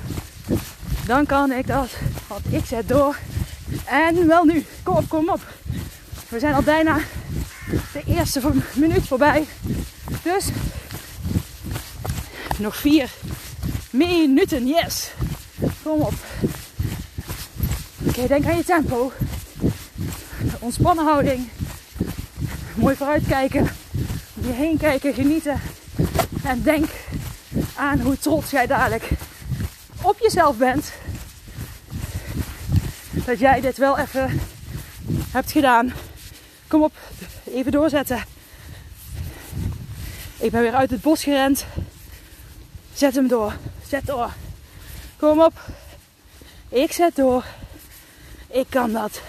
dan 1.06 1.26
kan 1.26 1.52
ik 1.52 1.68
dat. 1.68 1.90
Want 2.28 2.54
ik 2.54 2.66
zet 2.66 2.88
door. 2.88 3.16
En 3.94 4.28
wel 4.28 4.44
nu, 4.44 4.66
kom 4.84 4.96
op, 4.96 5.10
kom 5.10 5.30
op. 5.30 5.42
We 6.30 6.40
zijn 6.40 6.54
al 6.54 6.62
bijna 6.62 7.00
de 7.94 8.04
eerste 8.06 8.42
minuut 8.74 9.08
voorbij. 9.08 9.46
Dus 10.24 10.48
nog 12.58 12.76
vier 12.76 13.10
minuten, 13.90 14.68
yes. 14.68 15.12
Kom 15.84 16.02
op. 16.02 16.14
Oké, 18.08 18.28
denk 18.28 18.46
aan 18.46 18.58
je 18.58 18.64
tempo. 18.64 19.12
Ontspannen 20.60 21.06
houding. 21.06 21.50
Mooi 22.76 22.96
vooruitkijken. 22.96 23.70
Om 24.34 24.46
je 24.48 24.54
heen 24.54 24.78
kijken, 24.78 25.14
genieten. 25.14 25.62
En 26.44 26.62
denk 26.62 26.90
aan 27.76 28.00
hoe 28.00 28.18
trots 28.18 28.52
jij 28.52 28.68
dadelijk 28.68 29.10
op 30.02 30.20
jezelf 30.20 30.58
bent. 30.58 30.92
Dat 33.26 33.40
jij 33.40 33.62
dit 33.62 33.78
wel 33.78 33.98
even 33.98 34.40
hebt 35.32 35.52
gedaan. 35.52 35.94
Kom 36.68 36.84
op, 36.84 36.94
even 37.44 37.72
doorzetten. 37.72 38.24
Ik 40.40 40.52
ben 40.52 40.62
weer 40.62 40.74
uit 40.74 40.90
het 40.90 41.02
bos 41.02 41.24
gerend. 41.24 41.66
Zet 42.94 43.16
hem 43.16 43.28
door. 43.28 43.54
Zet 43.88 44.06
door. 44.06 44.30
Kom 45.18 45.42
op. 45.42 45.54
Ik 46.70 46.92
zet 46.92 47.16
door. 47.16 47.46
Ik 48.48 48.66
kan 48.70 48.92
dat. 48.92 49.22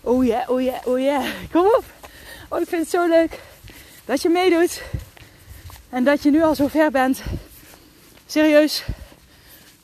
Oh 0.00 0.24
ja, 0.24 0.36
yeah, 0.36 0.50
oh 0.50 0.60
ja, 0.60 0.70
yeah, 0.70 0.86
oh 0.86 1.00
ja. 1.00 1.22
Kom 1.50 1.66
op. 1.66 1.84
Oh, 2.48 2.60
ik 2.60 2.68
vind 2.68 2.82
het 2.82 2.90
zo 2.90 3.08
leuk 3.08 3.40
dat 4.04 4.22
je 4.22 4.28
meedoet. 4.28 4.82
En 5.88 6.04
dat 6.04 6.22
je 6.22 6.30
nu 6.30 6.42
al 6.42 6.54
zo 6.54 6.66
ver 6.66 6.90
bent. 6.90 7.22
Serieus. 8.26 8.84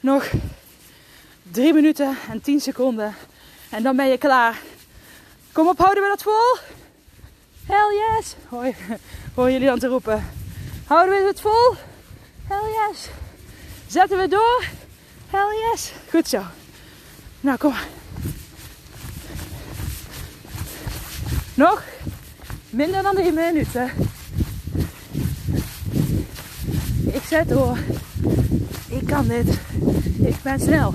Nog 0.01 0.31
drie 1.55 1.73
minuten 1.73 2.17
en 2.31 2.40
10 2.40 2.61
seconden. 2.61 3.14
En 3.71 3.83
dan 3.83 3.97
ben 3.97 4.09
je 4.09 4.19
klaar. 4.19 4.61
Kom 5.53 5.69
op, 5.69 5.79
houden 5.79 6.03
we 6.03 6.09
dat 6.09 6.23
vol? 6.23 6.57
Hell 7.67 8.17
yes. 8.17 8.35
Hoor, 8.49 8.75
hoor 9.35 9.51
jullie 9.51 9.67
dan 9.67 9.79
te 9.79 9.87
roepen. 9.87 10.25
Houden 10.87 11.21
we 11.21 11.27
het 11.27 11.40
vol? 11.40 11.75
Hell 12.49 12.71
yes. 12.71 13.09
Zetten 13.87 14.19
we 14.19 14.29
door? 14.29 14.64
Hell 15.31 15.71
yes. 15.71 15.93
Goed 16.11 16.29
zo. 16.29 16.43
Nou, 17.40 17.59
kom 17.59 17.71
maar. 17.71 17.87
Nog 21.55 21.83
minder 22.71 23.03
dan 23.03 23.14
drie 23.14 23.33
minuten. 23.33 23.90
Ik 27.07 27.23
zet 27.29 27.49
door. 27.49 27.79
Ik 28.88 29.07
kan 29.07 29.29
dit. 29.29 29.61
Ik 30.19 30.43
ben 30.43 30.61
snel. 30.61 30.95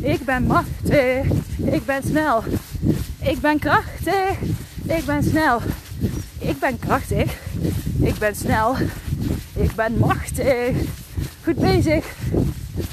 Ik 0.00 0.24
ben 0.24 0.42
machtig. 0.42 1.24
Ik 1.56 1.84
ben 1.84 2.02
snel. 2.02 2.42
Ik 3.22 3.40
ben 3.40 3.58
krachtig. 3.58 4.38
Ik 4.86 5.04
ben 5.04 5.22
snel. 5.22 5.60
Ik 6.38 6.58
ben 6.58 6.78
krachtig. 6.78 7.38
Ik 8.00 8.18
ben 8.18 8.36
snel. 8.36 8.76
Ik 9.54 9.74
ben 9.74 9.98
machtig. 9.98 10.76
Goed 11.44 11.58
bezig. 11.58 12.06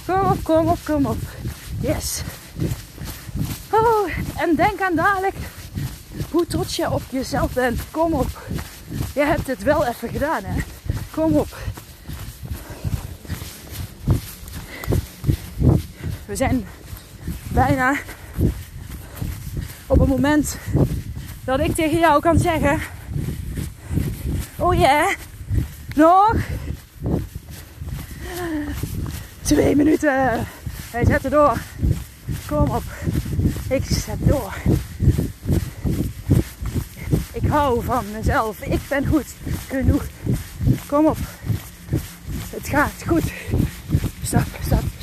Kom 0.05 0.31
op, 0.31 0.43
kom 0.43 0.67
op, 0.67 0.79
kom 0.83 1.05
op. 1.05 1.17
Yes. 1.79 2.21
Oh, 3.69 4.09
en 4.35 4.55
denk 4.55 4.81
aan 4.81 4.95
dadelijk 4.95 5.35
hoe 6.31 6.47
trots 6.47 6.75
je 6.75 6.91
op 6.91 7.01
jezelf 7.09 7.53
bent. 7.53 7.81
Kom 7.91 8.13
op. 8.13 8.41
Je 9.13 9.21
hebt 9.21 9.47
het 9.47 9.63
wel 9.63 9.85
even 9.85 10.09
gedaan, 10.09 10.43
hè? 10.43 10.61
Kom 11.11 11.33
op. 11.33 11.57
We 16.25 16.35
zijn 16.35 16.65
bijna 17.47 17.95
op 19.87 19.99
het 19.99 20.09
moment 20.09 20.57
dat 21.43 21.59
ik 21.59 21.75
tegen 21.75 21.99
jou 21.99 22.21
kan 22.21 22.39
zeggen: 22.39 22.79
Oh 24.57 24.79
ja. 24.79 25.13
Nog. 25.95 26.35
Twee 29.41 29.75
minuten. 29.75 30.47
Wij 30.91 31.05
zetten 31.05 31.31
door. 31.31 31.57
Kom 32.47 32.69
op. 32.69 32.83
Ik 33.69 33.83
zet 33.85 34.17
door. 34.19 34.53
Ik 37.33 37.47
hou 37.47 37.83
van 37.83 38.05
mezelf. 38.11 38.61
Ik 38.61 38.79
ben 38.87 39.05
goed 39.07 39.27
genoeg. 39.67 40.03
Kom 40.87 41.05
op. 41.05 41.17
Het 42.49 42.67
gaat 42.67 43.03
goed. 43.07 43.31
Stap, 44.23 44.47
stap. 44.65 44.94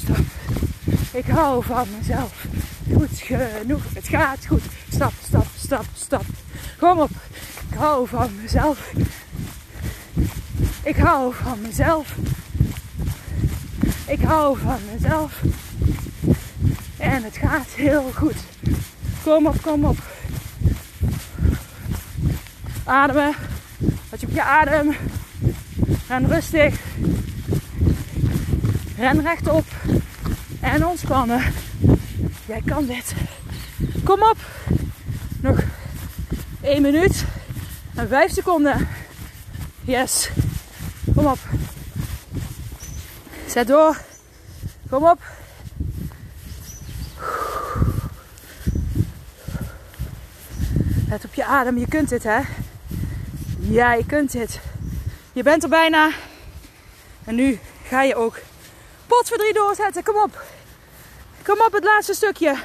Ik 1.12 1.26
hou 1.26 1.64
van 1.64 1.86
mezelf. 1.98 2.44
Goed 2.94 3.18
genoeg. 3.18 3.82
Het 3.94 4.08
gaat 4.08 4.46
goed. 4.46 4.62
Stap, 4.88 5.12
stap, 5.24 5.46
stap, 5.56 5.84
stap. 5.94 6.24
Kom 6.78 7.00
op. 7.00 7.10
Ik 7.70 7.76
hou 7.76 8.08
van 8.08 8.30
mezelf. 8.42 8.92
Ik 10.82 10.96
hou 10.96 11.34
van 11.34 11.60
mezelf. 11.60 12.14
Ik 14.06 14.22
hou 14.22 14.58
van 14.58 14.78
mezelf. 14.92 15.40
En 16.96 17.22
het 17.22 17.36
gaat 17.36 17.68
heel 17.68 18.10
goed. 18.14 18.36
Kom 19.22 19.46
op, 19.46 19.62
kom 19.62 19.84
op. 19.84 19.98
Ademen. 22.84 23.34
Let 24.10 24.20
je 24.20 24.26
op 24.26 24.32
je 24.32 24.42
adem. 24.42 24.96
Ren 26.08 26.28
rustig. 26.28 26.80
Ren 28.96 29.22
rechtop. 29.22 29.64
En 30.62 30.86
ontspannen. 30.86 31.52
Jij 32.46 32.62
kan 32.66 32.86
dit. 32.86 33.14
Kom 34.04 34.22
op. 34.22 34.36
Nog 35.40 35.58
1 36.60 36.82
minuut 36.82 37.24
en 37.94 38.08
5 38.08 38.32
seconden. 38.32 38.88
Yes. 39.80 40.30
Kom 41.14 41.26
op. 41.26 41.38
Zet 43.46 43.66
door. 43.66 44.00
Kom 44.90 45.04
op. 45.04 45.20
Let 51.08 51.24
op 51.24 51.34
je 51.34 51.44
adem. 51.44 51.78
Je 51.78 51.88
kunt 51.88 52.08
dit, 52.08 52.22
hè? 52.22 52.40
Ja, 53.58 53.92
je 53.92 54.06
kunt 54.06 54.32
dit. 54.32 54.60
Je 55.32 55.42
bent 55.42 55.62
er 55.62 55.68
bijna. 55.68 56.10
En 57.24 57.34
nu 57.34 57.58
ga 57.88 58.02
je 58.02 58.14
ook 58.14 58.38
pot 59.06 59.28
voor 59.28 59.38
drie 59.38 59.52
doorzetten. 59.52 60.02
Kom 60.02 60.16
op. 60.16 60.42
Kom 61.44 61.60
op, 61.66 61.72
het 61.72 61.84
laatste 61.84 62.14
stukje. 62.14 62.56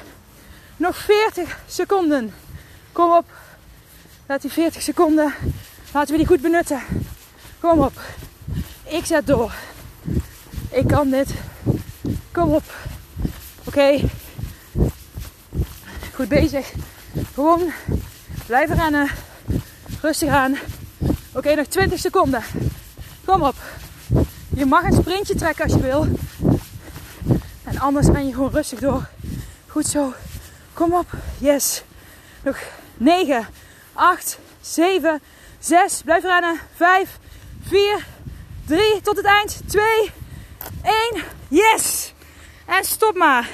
Nog 0.76 0.96
40 0.96 1.58
seconden. 1.66 2.34
Kom 2.92 3.10
op. 3.10 3.24
Laat 4.26 4.42
die 4.42 4.52
40 4.52 4.82
seconden. 4.82 5.34
Laten 5.92 6.10
we 6.10 6.18
die 6.18 6.26
goed 6.26 6.40
benutten. 6.40 6.80
Kom 7.60 7.78
op. 7.78 8.00
Ik 8.84 9.04
zet 9.04 9.26
door. 9.26 9.52
Ik 10.70 10.86
kan 10.86 11.10
dit. 11.10 11.28
Kom 12.32 12.54
op. 12.54 12.62
Oké. 13.64 14.00
Goed 16.14 16.28
bezig. 16.28 16.72
Gewoon 17.34 17.72
blijven 18.46 18.76
rennen. 18.76 19.10
Rustig 20.00 20.28
aan. 20.28 20.58
Oké, 21.32 21.54
nog 21.54 21.66
20 21.66 21.98
seconden. 21.98 22.42
Kom 23.24 23.42
op. 23.42 23.56
Je 24.48 24.66
mag 24.66 24.82
een 24.82 24.92
sprintje 24.92 25.34
trekken 25.34 25.64
als 25.64 25.72
je 25.72 25.80
wil. 25.80 26.06
En 27.68 27.78
anders 27.78 28.06
ren 28.06 28.26
je 28.26 28.32
gewoon 28.32 28.50
rustig 28.50 28.78
door. 28.78 29.08
Goed 29.66 29.86
zo. 29.86 30.12
Kom 30.72 30.94
op. 30.94 31.06
Yes. 31.38 31.82
Nog 32.42 32.58
9, 32.96 33.46
8, 33.92 34.38
7, 34.60 35.20
6. 35.58 36.02
Blijf 36.04 36.22
rennen. 36.22 36.60
5, 36.74 37.18
4, 37.62 38.06
3. 38.66 39.00
Tot 39.00 39.16
het 39.16 39.26
eind. 39.26 39.60
2, 39.66 40.10
1. 40.82 41.22
Yes. 41.48 42.12
En 42.66 42.84
stop 42.84 43.16
maar. 43.16 43.48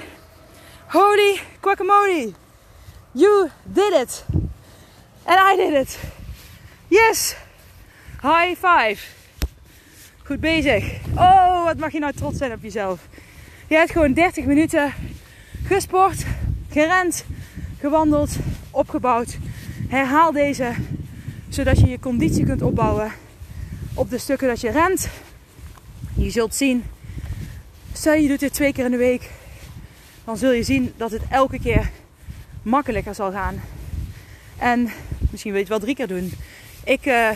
Holy 0.86 1.40
guacamole. 1.60 2.32
You 3.12 3.50
did 3.62 3.92
it. 3.92 4.24
And 5.24 5.52
I 5.52 5.56
did 5.56 5.72
it. 5.72 5.98
Yes. 6.88 7.36
High 8.22 8.54
five. 8.54 9.06
Goed 10.24 10.40
bezig. 10.40 10.92
Oh, 11.16 11.64
wat 11.64 11.76
mag 11.76 11.92
je 11.92 11.98
nou 11.98 12.12
trots 12.12 12.38
zijn 12.38 12.52
op 12.52 12.62
jezelf. 12.62 13.00
Je 13.74 13.80
hebt 13.80 13.92
gewoon 13.92 14.12
30 14.12 14.44
minuten 14.44 14.92
gesport, 15.64 16.24
gerend, 16.70 17.24
gewandeld, 17.80 18.36
opgebouwd. 18.70 19.38
Herhaal 19.88 20.32
deze, 20.32 20.72
zodat 21.48 21.78
je 21.78 21.88
je 21.88 21.98
conditie 21.98 22.44
kunt 22.44 22.62
opbouwen 22.62 23.12
op 23.94 24.10
de 24.10 24.18
stukken 24.18 24.48
dat 24.48 24.60
je 24.60 24.70
rent. 24.70 25.08
Je 26.16 26.30
zult 26.30 26.54
zien, 26.54 26.84
stel 27.92 28.14
je 28.14 28.28
doet 28.28 28.40
dit 28.40 28.52
twee 28.52 28.72
keer 28.72 28.84
in 28.84 28.90
de 28.90 28.96
week, 28.96 29.30
dan 30.24 30.36
zul 30.36 30.52
je 30.52 30.62
zien 30.62 30.92
dat 30.96 31.10
het 31.10 31.22
elke 31.30 31.60
keer 31.60 31.90
makkelijker 32.62 33.14
zal 33.14 33.32
gaan. 33.32 33.62
En 34.58 34.90
misschien 35.30 35.52
wil 35.52 35.60
je 35.60 35.66
het 35.66 35.78
wel 35.78 35.78
drie 35.78 35.94
keer 35.94 36.08
doen. 36.08 36.32
Ik, 36.84 37.06
uh, 37.06 37.30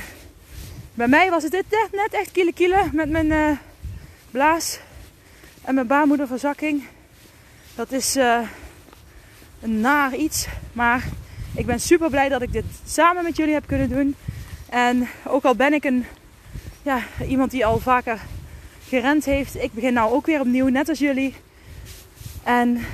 bij 0.95 1.09
mij 1.09 1.31
was 1.31 1.43
het 1.43 1.53
dit 1.53 1.65
net 1.71 2.13
echt 2.13 2.33
kiele 2.33 2.53
kiele 2.53 2.89
met 2.93 3.11
mijn 3.11 3.27
uh, 3.27 3.51
blaas 4.31 4.79
en 5.69 5.75
mijn 5.75 5.87
baarmoederverzakking. 5.87 6.85
Dat 7.75 7.93
is 7.93 8.17
uh, 8.17 8.39
een 9.63 9.81
naar 9.81 10.15
iets. 10.15 10.47
Maar 10.73 11.05
ik 11.55 11.67
ben 11.67 11.81
super 11.81 12.11
blij 12.11 12.29
dat 12.29 12.43
ik 12.43 12.53
dit 12.53 12.65
samen 12.87 13.25
met 13.25 13.37
jullie 13.37 13.55
heb 13.55 13.67
kunnen 13.67 13.89
doen. 13.89 14.17
En 14.69 15.09
ook 15.27 15.45
al 15.45 15.55
ben 15.55 15.73
ik 15.73 15.85
een, 15.85 16.05
ja, 16.83 17.03
iemand 17.29 17.51
die 17.51 17.67
al 17.67 17.79
vaker 17.79 18.21
gerend 18.87 19.25
heeft. 19.25 19.57
Ik 19.63 19.73
begin 19.73 19.93
nou 19.93 20.13
ook 20.13 20.27
weer 20.27 20.41
opnieuw, 20.41 20.69
net 20.69 20.89
als 20.89 20.99
jullie. 20.99 21.35
En 22.43 22.85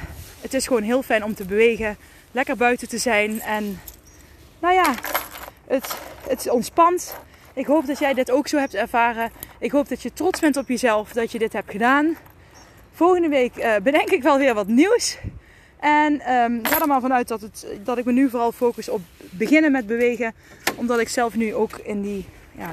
het 0.40 0.54
is 0.54 0.66
gewoon 0.66 0.82
heel 0.82 1.02
fijn 1.02 1.24
om 1.24 1.34
te 1.34 1.44
bewegen. 1.44 1.96
Lekker 2.32 2.56
buiten 2.56 2.88
te 2.88 2.98
zijn. 2.98 3.40
En 3.40 3.80
nou 4.58 4.74
ja, 4.74 4.94
het, 5.66 5.96
het 6.28 6.50
ontspant. 6.50 7.16
Ik 7.52 7.66
hoop 7.66 7.86
dat 7.86 7.98
jij 7.98 8.14
dit 8.14 8.30
ook 8.30 8.48
zo 8.48 8.58
hebt 8.58 8.74
ervaren. 8.74 9.30
Ik 9.58 9.70
hoop 9.70 9.88
dat 9.88 10.02
je 10.02 10.12
trots 10.12 10.40
bent 10.40 10.56
op 10.56 10.68
jezelf 10.68 11.12
dat 11.12 11.32
je 11.32 11.38
dit 11.38 11.52
hebt 11.52 11.70
gedaan. 11.70 12.16
Volgende 12.96 13.28
week 13.28 13.56
uh, 13.56 13.76
bedenk 13.82 14.10
ik 14.10 14.22
wel 14.22 14.38
weer 14.38 14.54
wat 14.54 14.66
nieuws. 14.66 15.18
En 15.80 16.12
um, 16.12 16.60
ga 16.66 16.80
er 16.80 16.86
maar 16.86 17.00
vanuit 17.00 17.28
dat, 17.28 17.40
het, 17.40 17.66
dat 17.84 17.98
ik 17.98 18.04
me 18.04 18.12
nu 18.12 18.30
vooral 18.30 18.52
focus 18.52 18.88
op 18.88 19.00
beginnen 19.30 19.72
met 19.72 19.86
bewegen. 19.86 20.34
Omdat 20.76 21.00
ik 21.00 21.08
zelf 21.08 21.34
nu 21.34 21.54
ook 21.54 21.76
in 21.76 22.02
die 22.02 22.26
ja, 22.58 22.70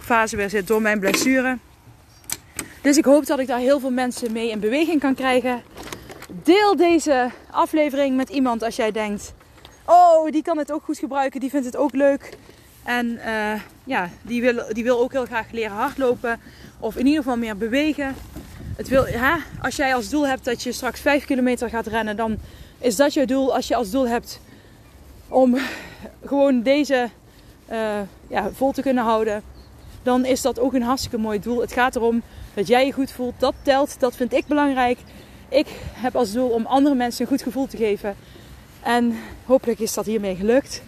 fase 0.00 0.36
weer 0.36 0.50
zit 0.50 0.66
door 0.66 0.82
mijn 0.82 1.00
blessure. 1.00 1.58
Dus 2.82 2.96
ik 2.96 3.04
hoop 3.04 3.26
dat 3.26 3.38
ik 3.38 3.46
daar 3.46 3.58
heel 3.58 3.80
veel 3.80 3.90
mensen 3.90 4.32
mee 4.32 4.50
in 4.50 4.60
beweging 4.60 5.00
kan 5.00 5.14
krijgen. 5.14 5.62
Deel 6.42 6.76
deze 6.76 7.30
aflevering 7.50 8.16
met 8.16 8.28
iemand 8.28 8.62
als 8.62 8.76
jij 8.76 8.92
denkt: 8.92 9.34
Oh, 9.84 10.30
die 10.30 10.42
kan 10.42 10.58
het 10.58 10.72
ook 10.72 10.84
goed 10.84 10.98
gebruiken, 10.98 11.40
die 11.40 11.50
vindt 11.50 11.66
het 11.66 11.76
ook 11.76 11.94
leuk. 11.94 12.36
En 12.84 13.06
uh, 13.06 13.60
ja, 13.84 14.10
die 14.22 14.40
wil, 14.40 14.64
die 14.72 14.84
wil 14.84 15.00
ook 15.00 15.12
heel 15.12 15.26
graag 15.26 15.50
leren 15.50 15.76
hardlopen. 15.76 16.40
Of 16.80 16.96
in 16.96 17.06
ieder 17.06 17.22
geval 17.22 17.36
meer 17.38 17.56
bewegen. 17.56 18.14
Het 18.76 18.88
wil, 18.88 19.06
als 19.62 19.76
jij 19.76 19.94
als 19.94 20.08
doel 20.08 20.26
hebt 20.26 20.44
dat 20.44 20.62
je 20.62 20.72
straks 20.72 21.00
5 21.00 21.24
kilometer 21.24 21.68
gaat 21.68 21.86
rennen, 21.86 22.16
dan 22.16 22.38
is 22.78 22.96
dat 22.96 23.14
je 23.14 23.26
doel. 23.26 23.54
Als 23.54 23.68
je 23.68 23.74
als 23.74 23.90
doel 23.90 24.08
hebt 24.08 24.40
om 25.28 25.58
gewoon 26.24 26.62
deze 26.62 27.08
uh, 27.70 28.00
ja, 28.28 28.50
vol 28.52 28.72
te 28.72 28.82
kunnen 28.82 29.04
houden, 29.04 29.42
dan 30.02 30.24
is 30.24 30.42
dat 30.42 30.58
ook 30.58 30.74
een 30.74 30.82
hartstikke 30.82 31.18
mooi 31.18 31.40
doel. 31.40 31.60
Het 31.60 31.72
gaat 31.72 31.96
erom 31.96 32.22
dat 32.54 32.66
jij 32.66 32.86
je 32.86 32.92
goed 32.92 33.10
voelt. 33.10 33.34
Dat 33.38 33.54
telt. 33.62 34.00
Dat 34.00 34.16
vind 34.16 34.32
ik 34.32 34.46
belangrijk. 34.46 34.98
Ik 35.48 35.66
heb 35.92 36.16
als 36.16 36.32
doel 36.32 36.48
om 36.48 36.66
andere 36.66 36.94
mensen 36.94 37.22
een 37.22 37.30
goed 37.30 37.42
gevoel 37.42 37.66
te 37.66 37.76
geven. 37.76 38.16
En 38.82 39.18
hopelijk 39.44 39.78
is 39.78 39.94
dat 39.94 40.06
hiermee 40.06 40.36
gelukt. 40.36 40.82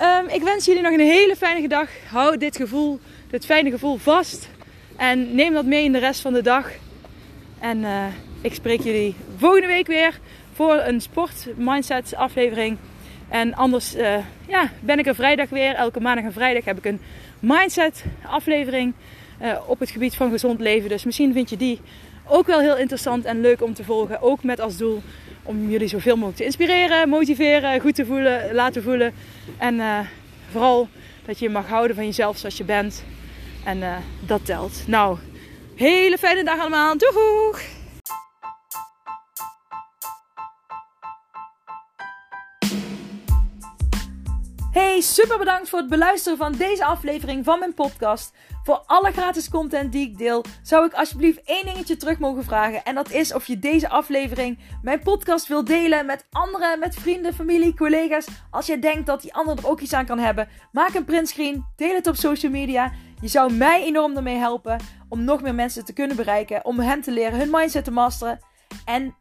Um, 0.00 0.28
ik 0.28 0.42
wens 0.42 0.64
jullie 0.64 0.82
nog 0.82 0.92
een 0.92 1.00
hele 1.00 1.36
fijne 1.36 1.68
dag. 1.68 1.88
Hou 2.10 2.36
dit 2.36 2.56
gevoel, 2.56 3.00
dit 3.30 3.44
fijne 3.44 3.70
gevoel 3.70 3.96
vast. 3.96 4.48
En 4.96 5.34
neem 5.34 5.52
dat 5.52 5.64
mee 5.64 5.84
in 5.84 5.92
de 5.92 5.98
rest 5.98 6.20
van 6.20 6.32
de 6.32 6.42
dag. 6.42 6.70
En 7.60 7.78
uh, 7.78 8.04
ik 8.40 8.54
spreek 8.54 8.80
jullie 8.80 9.14
volgende 9.36 9.66
week 9.66 9.86
weer 9.86 10.18
voor 10.52 10.74
een 10.74 11.00
sport 11.00 11.46
mindset 11.56 12.14
aflevering. 12.14 12.76
En 13.28 13.54
anders 13.54 13.96
uh, 13.96 14.16
ja, 14.48 14.70
ben 14.80 14.98
ik 14.98 15.06
er 15.06 15.14
vrijdag 15.14 15.48
weer. 15.48 15.74
Elke 15.74 16.00
maandag 16.00 16.24
en 16.24 16.32
vrijdag 16.32 16.64
heb 16.64 16.78
ik 16.78 16.84
een 16.84 17.00
mindset 17.38 18.04
aflevering 18.22 18.92
uh, 19.42 19.58
op 19.66 19.80
het 19.80 19.90
gebied 19.90 20.14
van 20.14 20.30
gezond 20.30 20.60
leven. 20.60 20.88
Dus 20.88 21.04
misschien 21.04 21.32
vind 21.32 21.50
je 21.50 21.56
die 21.56 21.80
ook 22.28 22.46
wel 22.46 22.60
heel 22.60 22.76
interessant 22.76 23.24
en 23.24 23.40
leuk 23.40 23.62
om 23.62 23.74
te 23.74 23.84
volgen. 23.84 24.22
Ook 24.22 24.42
met 24.42 24.60
als 24.60 24.76
doel 24.76 25.02
om 25.42 25.70
jullie 25.70 25.88
zoveel 25.88 26.14
mogelijk 26.14 26.36
te 26.36 26.44
inspireren, 26.44 27.08
motiveren, 27.08 27.80
goed 27.80 27.94
te 27.94 28.06
voelen, 28.06 28.54
laten 28.54 28.82
voelen. 28.82 29.12
En 29.58 29.80
vooral 30.50 30.88
dat 31.24 31.38
je 31.38 31.48
mag 31.48 31.68
houden 31.68 31.96
van 31.96 32.04
jezelf 32.04 32.38
zoals 32.38 32.56
je 32.56 32.64
bent. 32.64 33.04
En 33.64 33.82
dat 34.26 34.44
telt. 34.44 34.82
Nou, 34.86 35.18
hele 35.80 36.18
fijne 36.18 36.44
dag 36.44 36.58
allemaal. 36.58 36.96
Doeg! 36.98 37.60
Hey, 44.72 45.00
super 45.00 45.38
bedankt 45.38 45.68
voor 45.68 45.78
het 45.78 45.88
beluisteren 45.88 46.38
van 46.38 46.52
deze 46.52 46.84
aflevering 46.84 47.44
van 47.44 47.58
mijn 47.58 47.74
podcast. 47.74 48.32
Voor 48.62 48.82
alle 48.86 49.12
gratis 49.12 49.48
content 49.48 49.92
die 49.92 50.08
ik 50.08 50.18
deel, 50.18 50.44
zou 50.62 50.86
ik 50.86 50.92
alsjeblieft 50.92 51.42
één 51.44 51.64
dingetje 51.64 51.96
terug 51.96 52.18
mogen 52.18 52.44
vragen. 52.44 52.84
En 52.84 52.94
dat 52.94 53.10
is 53.10 53.34
of 53.34 53.46
je 53.46 53.58
deze 53.58 53.88
aflevering, 53.88 54.58
mijn 54.82 55.00
podcast, 55.00 55.46
wil 55.46 55.64
delen 55.64 56.06
met 56.06 56.26
anderen, 56.30 56.78
met 56.78 56.94
vrienden, 56.94 57.34
familie, 57.34 57.74
collega's. 57.74 58.26
Als 58.50 58.66
jij 58.66 58.80
denkt 58.80 59.06
dat 59.06 59.22
die 59.22 59.34
ander 59.34 59.58
er 59.58 59.68
ook 59.68 59.80
iets 59.80 59.92
aan 59.92 60.06
kan 60.06 60.18
hebben, 60.18 60.48
maak 60.72 60.94
een 60.94 61.04
printscreen, 61.04 61.64
deel 61.76 61.94
het 61.94 62.06
op 62.06 62.16
social 62.16 62.52
media. 62.52 62.92
Je 63.20 63.28
zou 63.28 63.52
mij 63.52 63.84
enorm 63.84 64.16
ermee 64.16 64.36
helpen 64.36 64.80
om 65.08 65.24
nog 65.24 65.42
meer 65.42 65.54
mensen 65.54 65.84
te 65.84 65.92
kunnen 65.92 66.16
bereiken, 66.16 66.64
om 66.64 66.78
hen 66.78 67.00
te 67.00 67.10
leren 67.10 67.38
hun 67.38 67.50
mindset 67.50 67.84
te 67.84 67.90
masteren 67.90 68.38
en 68.84 69.16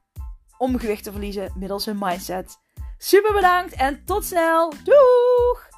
om 0.58 0.80
gewicht 0.80 1.04
te 1.04 1.12
verliezen 1.12 1.54
middels 1.56 1.86
hun 1.86 1.97
mindset. 2.00 2.58
Super 2.97 3.34
bedankt 3.34 3.74
en 3.74 4.06
tot 4.06 4.26
snel. 4.26 4.74
Doeg! 4.84 5.68